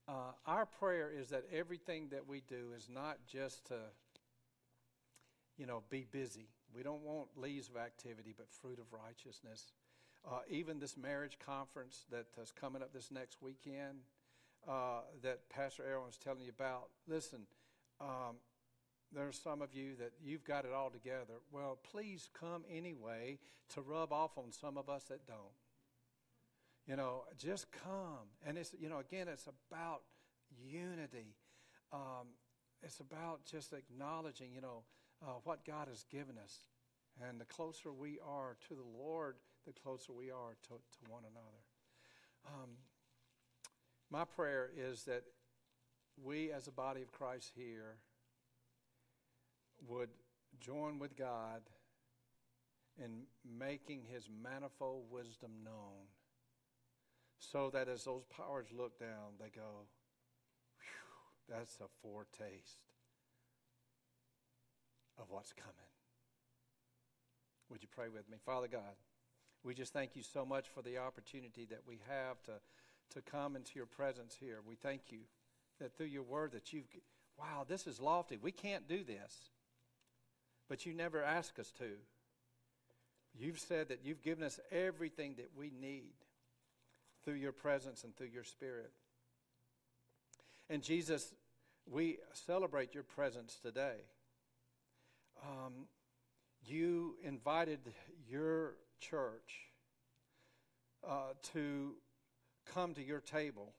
Uh, 0.08 0.32
our 0.46 0.66
prayer 0.66 1.12
is 1.14 1.30
that 1.30 1.44
everything 1.52 2.10
that 2.12 2.28
we 2.28 2.42
do 2.48 2.72
is 2.76 2.90
not 2.90 3.18
just 3.28 3.66
to, 3.68 3.76
you 5.58 5.66
know, 5.66 5.84
be 5.90 6.06
busy. 6.10 6.48
We 6.76 6.84
don't 6.84 7.04
want 7.04 7.30
leaves 7.36 7.70
of 7.70 7.78
activity, 7.78 8.34
but 8.36 8.48
fruit 8.50 8.80
of 8.80 8.86
righteousness. 8.92 9.72
Uh, 10.26 10.40
even 10.50 10.80
this 10.80 10.98
marriage 10.98 11.38
conference 11.46 12.06
that 12.12 12.26
is 12.42 12.52
coming 12.52 12.82
up 12.82 12.94
this 12.94 13.12
next 13.12 13.42
weekend, 13.42 14.00
uh, 14.68 15.02
that 15.22 15.50
Pastor 15.50 15.84
Aaron 15.86 16.06
was 16.06 16.18
telling 16.18 16.42
you 16.42 16.52
about. 16.58 16.88
Listen, 17.08 17.42
um, 18.00 18.38
there's 19.16 19.40
some 19.40 19.62
of 19.62 19.74
you 19.74 19.96
that 20.00 20.12
you've 20.24 20.44
got 20.44 20.66
it 20.66 20.72
all 20.72 20.90
together. 20.90 21.36
Well, 21.52 21.78
please 21.92 22.30
come 22.40 22.64
anyway 22.72 23.40
to 23.74 23.82
rub 23.82 24.12
off 24.12 24.38
on 24.38 24.52
some 24.52 24.78
of 24.78 24.90
us 24.90 25.04
that 25.06 25.26
don't. 25.28 25.38
You 26.88 26.96
know, 26.96 27.24
just 27.38 27.68
come. 27.72 28.28
And 28.46 28.58
it's, 28.58 28.76
you 28.80 28.90
know, 28.90 29.00
again, 29.00 29.28
it's 29.28 29.48
about 29.48 30.02
unity. 30.62 31.36
Um, 31.92 32.28
it's 32.82 33.00
about 33.00 33.46
just 33.46 33.72
acknowledging, 33.74 34.52
you 34.54 34.62
know, 34.62 34.84
uh, 35.22 35.40
what 35.44 35.66
God 35.66 35.88
has 35.88 36.04
given 36.12 36.36
us. 36.44 36.58
And 37.22 37.40
the 37.40 37.46
closer 37.46 37.94
we 37.94 38.20
are 38.28 38.58
to 38.68 38.74
the 38.74 38.98
Lord, 38.98 39.36
the 39.66 39.74
closer 39.74 40.12
we 40.12 40.32
are 40.32 40.58
to, 40.64 40.70
to 40.70 41.00
one 41.12 41.24
another. 41.24 41.64
Um, 42.46 42.72
my 44.10 44.26
prayer 44.26 44.70
is 44.76 45.04
that 45.04 45.24
we, 46.22 46.52
as 46.52 46.68
a 46.68 46.72
body 46.72 47.02
of 47.02 47.12
Christ 47.12 47.52
here, 47.56 47.98
would 49.88 50.10
join 50.60 51.00
with 51.00 51.16
God 51.18 51.62
in 53.04 53.24
making 53.58 54.04
his 54.12 54.30
manifold 54.44 55.06
wisdom 55.10 55.52
known 55.64 56.08
so 57.40 57.70
that 57.72 57.88
as 57.88 58.04
those 58.04 58.24
powers 58.26 58.68
look 58.76 59.00
down, 59.00 59.34
they 59.40 59.50
go, 59.50 59.88
that's 61.50 61.78
a 61.82 61.88
foretaste 62.02 62.80
of 65.20 65.26
what's 65.30 65.54
coming. 65.54 65.74
Would 67.70 67.82
you 67.82 67.90
pray 67.94 68.08
with 68.10 68.30
me? 68.30 68.38
Father 68.46 68.68
God, 68.68 68.96
we 69.64 69.74
just 69.74 69.94
thank 69.94 70.16
you 70.16 70.24
so 70.24 70.46
much 70.46 70.68
for 70.70 70.82
the 70.82 70.98
opportunity 70.98 71.66
that 71.70 71.82
we 71.88 72.00
have 72.08 72.42
to, 72.44 72.52
to 73.14 73.22
come 73.22 73.56
into 73.56 73.72
your 73.76 73.86
presence 73.86 74.36
here. 74.40 74.60
We 74.66 74.76
thank 74.76 75.02
you 75.10 75.20
that 75.80 75.98
through 75.98 76.08
your 76.08 76.24
word 76.24 76.52
that 76.54 76.72
you've, 76.72 76.86
wow, 77.38 77.66
this 77.68 77.88
is 77.88 78.00
lofty. 78.00 78.38
We 78.42 78.52
can't 78.52 78.88
do 78.88 79.04
this. 79.04 79.50
But 80.70 80.86
you 80.86 80.94
never 80.94 81.24
ask 81.24 81.60
us 81.60 81.72
to. 81.80 81.92
You've 83.38 83.60
said 83.60 83.90
that 83.90 84.02
you've 84.04 84.22
given 84.22 84.44
us 84.44 84.60
everything 84.72 85.36
that 85.38 85.52
we 85.58 85.72
need 85.72 86.14
through 87.24 87.36
your 87.36 87.52
presence 87.52 88.04
and 88.04 88.16
through 88.16 88.28
your 88.28 88.44
spirit. 88.44 88.92
And 90.70 90.84
Jesus, 90.84 91.34
we 91.90 92.18
celebrate 92.34 92.94
your 92.94 93.04
presence 93.04 93.58
today. 93.62 93.98
Um, 95.42 95.88
you 96.66 97.16
invited 97.24 97.80
your 98.30 98.76
church 99.00 99.72
uh, 101.08 101.34
to 101.54 101.96
come 102.74 102.94
to 102.94 103.04
your 103.04 103.20
table 103.20 103.74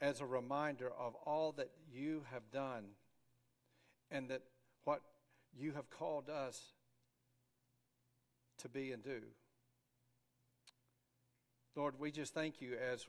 as 0.00 0.20
a 0.20 0.26
reminder 0.26 0.90
of 0.98 1.14
all 1.24 1.52
that 1.52 1.70
you 1.90 2.24
have 2.32 2.50
done 2.50 2.84
and 4.10 4.28
that 4.28 4.42
you 5.58 5.72
have 5.72 5.90
called 5.90 6.28
us 6.28 6.60
to 8.58 8.68
be 8.68 8.92
and 8.92 9.02
do. 9.02 9.20
Lord, 11.76 11.94
we 11.98 12.10
just 12.10 12.34
thank 12.34 12.60
you 12.60 12.76
as 12.92 13.06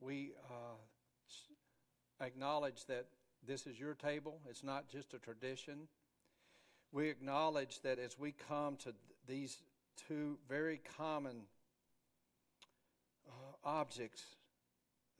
we 0.00 0.32
uh, 0.48 2.24
acknowledge 2.24 2.86
that 2.86 3.06
this 3.46 3.66
is 3.66 3.78
your 3.78 3.94
table. 3.94 4.40
It's 4.48 4.64
not 4.64 4.88
just 4.88 5.14
a 5.14 5.18
tradition. 5.18 5.88
We 6.92 7.08
acknowledge 7.08 7.80
that 7.82 7.98
as 7.98 8.18
we 8.18 8.32
come 8.48 8.76
to 8.78 8.94
these 9.26 9.58
two 10.08 10.38
very 10.48 10.80
common 10.96 11.42
uh, 13.28 13.68
objects, 13.68 14.22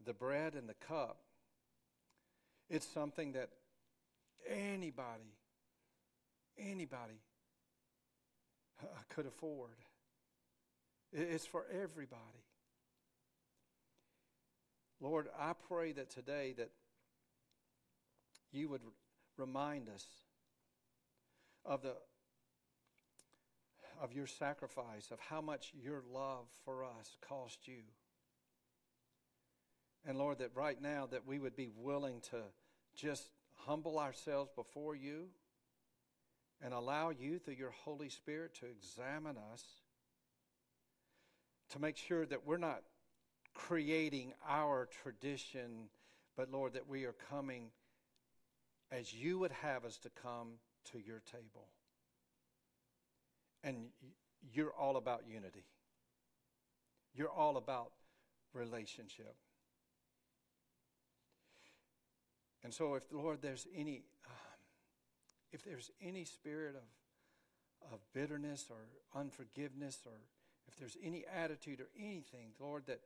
the 0.04 0.14
bread 0.14 0.54
and 0.54 0.68
the 0.68 0.74
cup, 0.74 1.18
it's 2.68 2.86
something 2.86 3.32
that 3.32 3.50
anybody, 4.48 5.34
anybody 6.60 7.20
could 9.10 9.26
afford. 9.26 9.76
It's 11.12 11.46
for 11.46 11.64
everybody. 11.72 12.44
Lord, 15.00 15.28
I 15.38 15.52
pray 15.68 15.92
that 15.92 16.10
today 16.10 16.54
that 16.58 16.70
you 18.52 18.68
would 18.68 18.82
remind 19.36 19.88
us 19.88 20.06
of 21.64 21.82
the 21.82 21.94
of 24.00 24.14
your 24.14 24.26
sacrifice, 24.26 25.10
of 25.10 25.20
how 25.20 25.42
much 25.42 25.72
your 25.78 26.02
love 26.10 26.46
for 26.64 26.84
us 26.84 27.16
cost 27.28 27.68
you. 27.68 27.82
And 30.06 30.16
Lord, 30.16 30.38
that 30.38 30.52
right 30.54 30.80
now 30.80 31.06
that 31.10 31.26
we 31.26 31.38
would 31.38 31.54
be 31.54 31.68
willing 31.76 32.22
to 32.30 32.38
just 32.96 33.28
humble 33.66 33.98
ourselves 33.98 34.50
before 34.56 34.96
you 34.96 35.26
and 36.62 36.74
allow 36.74 37.10
you 37.10 37.38
through 37.38 37.54
your 37.54 37.72
Holy 37.84 38.08
Spirit 38.08 38.54
to 38.60 38.66
examine 38.66 39.36
us 39.52 39.64
to 41.70 41.78
make 41.78 41.96
sure 41.96 42.26
that 42.26 42.46
we're 42.46 42.58
not 42.58 42.82
creating 43.54 44.32
our 44.48 44.88
tradition, 45.02 45.88
but 46.36 46.50
Lord, 46.50 46.74
that 46.74 46.88
we 46.88 47.04
are 47.04 47.14
coming 47.30 47.70
as 48.90 49.14
you 49.14 49.38
would 49.38 49.52
have 49.52 49.84
us 49.84 49.98
to 49.98 50.10
come 50.10 50.54
to 50.92 50.98
your 50.98 51.22
table. 51.30 51.68
And 53.62 53.86
you're 54.52 54.72
all 54.72 54.96
about 54.96 55.22
unity, 55.28 55.64
you're 57.14 57.30
all 57.30 57.56
about 57.56 57.92
relationship. 58.52 59.36
And 62.62 62.74
so, 62.74 62.94
if 62.94 63.04
Lord, 63.10 63.40
there's 63.40 63.66
any, 63.74 64.02
um, 64.26 64.49
if 65.52 65.64
there's 65.64 65.90
any 66.02 66.24
spirit 66.24 66.76
of, 66.76 67.92
of 67.92 68.00
bitterness 68.12 68.66
or 68.70 68.76
unforgiveness, 69.18 69.98
or 70.06 70.12
if 70.68 70.76
there's 70.76 70.96
any 71.02 71.24
attitude 71.34 71.80
or 71.80 71.88
anything, 71.98 72.50
Lord, 72.58 72.86
that 72.86 73.00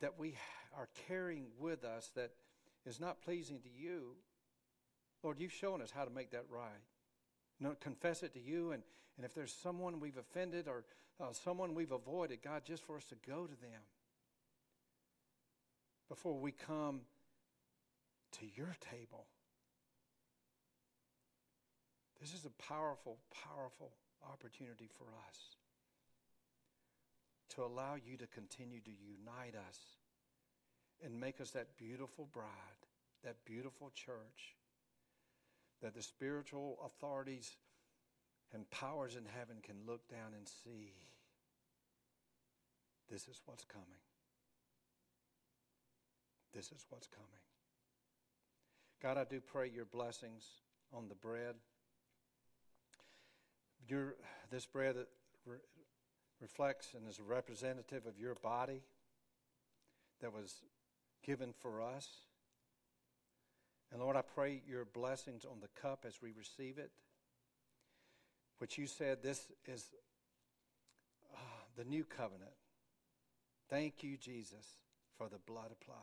that 0.00 0.18
we 0.18 0.34
are 0.76 0.88
carrying 1.06 1.46
with 1.58 1.84
us 1.84 2.10
that 2.16 2.32
is 2.84 2.98
not 2.98 3.22
pleasing 3.22 3.60
to 3.60 3.68
you, 3.68 4.16
Lord, 5.22 5.38
you've 5.38 5.52
shown 5.52 5.80
us 5.80 5.92
how 5.92 6.04
to 6.04 6.10
make 6.10 6.32
that 6.32 6.44
right. 6.50 7.78
Confess 7.80 8.24
it 8.24 8.34
to 8.34 8.40
you, 8.40 8.72
and, 8.72 8.82
and 9.16 9.24
if 9.24 9.32
there's 9.34 9.52
someone 9.52 10.00
we've 10.00 10.16
offended 10.16 10.66
or 10.66 10.84
uh, 11.20 11.32
someone 11.32 11.74
we've 11.74 11.92
avoided, 11.92 12.42
God, 12.42 12.62
just 12.64 12.84
for 12.84 12.96
us 12.96 13.04
to 13.04 13.14
go 13.26 13.46
to 13.46 13.60
them 13.60 13.82
before 16.08 16.34
we 16.34 16.50
come 16.50 17.02
to 18.32 18.46
your 18.56 18.76
table. 18.90 19.26
This 22.22 22.34
is 22.34 22.44
a 22.44 22.62
powerful, 22.62 23.18
powerful 23.44 23.90
opportunity 24.32 24.88
for 24.96 25.06
us 25.28 25.38
to 27.56 27.64
allow 27.64 27.96
you 27.96 28.16
to 28.16 28.28
continue 28.28 28.78
to 28.78 28.90
unite 28.90 29.56
us 29.68 29.78
and 31.04 31.18
make 31.18 31.40
us 31.40 31.50
that 31.50 31.76
beautiful 31.76 32.28
bride, 32.32 32.46
that 33.24 33.44
beautiful 33.44 33.90
church 33.92 34.54
that 35.82 35.94
the 35.94 36.02
spiritual 36.02 36.78
authorities 36.86 37.56
and 38.54 38.70
powers 38.70 39.16
in 39.16 39.24
heaven 39.36 39.56
can 39.60 39.74
look 39.84 40.08
down 40.08 40.32
and 40.36 40.46
see 40.46 40.92
this 43.10 43.26
is 43.26 43.40
what's 43.46 43.64
coming. 43.64 43.88
This 46.54 46.66
is 46.66 46.86
what's 46.88 47.08
coming. 47.08 47.28
God, 49.02 49.18
I 49.18 49.24
do 49.28 49.40
pray 49.40 49.68
your 49.74 49.86
blessings 49.86 50.44
on 50.94 51.08
the 51.08 51.16
bread. 51.16 51.56
Your, 53.88 54.14
this 54.50 54.66
bread 54.66 54.96
re- 55.46 55.56
reflects 56.40 56.94
and 56.94 57.08
is 57.08 57.20
representative 57.20 58.06
of 58.06 58.18
your 58.18 58.34
body 58.34 58.82
that 60.20 60.32
was 60.32 60.54
given 61.24 61.52
for 61.60 61.82
us. 61.82 62.08
And 63.92 64.00
Lord, 64.00 64.16
I 64.16 64.22
pray 64.22 64.62
your 64.66 64.84
blessings 64.84 65.44
on 65.44 65.60
the 65.60 65.68
cup 65.80 66.04
as 66.06 66.22
we 66.22 66.32
receive 66.36 66.78
it, 66.78 66.90
which 68.58 68.78
you 68.78 68.86
said 68.86 69.22
this 69.22 69.48
is 69.66 69.84
uh, 71.34 71.38
the 71.76 71.84
new 71.84 72.04
covenant. 72.04 72.52
Thank 73.68 74.02
you, 74.02 74.16
Jesus, 74.16 74.66
for 75.18 75.28
the 75.28 75.38
blood 75.46 75.70
applied. 75.72 75.98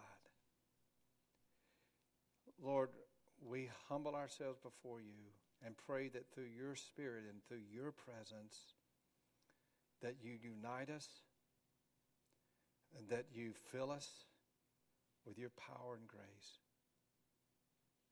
Lord, 2.61 2.89
we 3.47 3.69
humble 3.87 4.15
ourselves 4.15 4.59
before 4.59 4.99
you 4.99 5.31
and 5.65 5.75
pray 5.87 6.07
that 6.09 6.31
through 6.33 6.49
your 6.55 6.75
spirit 6.75 7.23
and 7.29 7.43
through 7.47 7.65
your 7.71 7.91
presence 7.91 8.75
that 10.01 10.15
you 10.23 10.31
unite 10.41 10.89
us 10.89 11.07
and 12.97 13.07
that 13.09 13.25
you 13.33 13.51
fill 13.71 13.91
us 13.91 14.07
with 15.25 15.37
your 15.37 15.51
power 15.51 15.95
and 15.99 16.07
grace. 16.07 16.59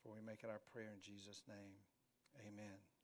For 0.04 0.12
we 0.14 0.22
make 0.26 0.44
it 0.44 0.50
our 0.50 0.62
prayer 0.74 0.92
in 0.94 1.02
Jesus' 1.02 1.42
name. 1.48 1.80
Amen. 2.46 2.97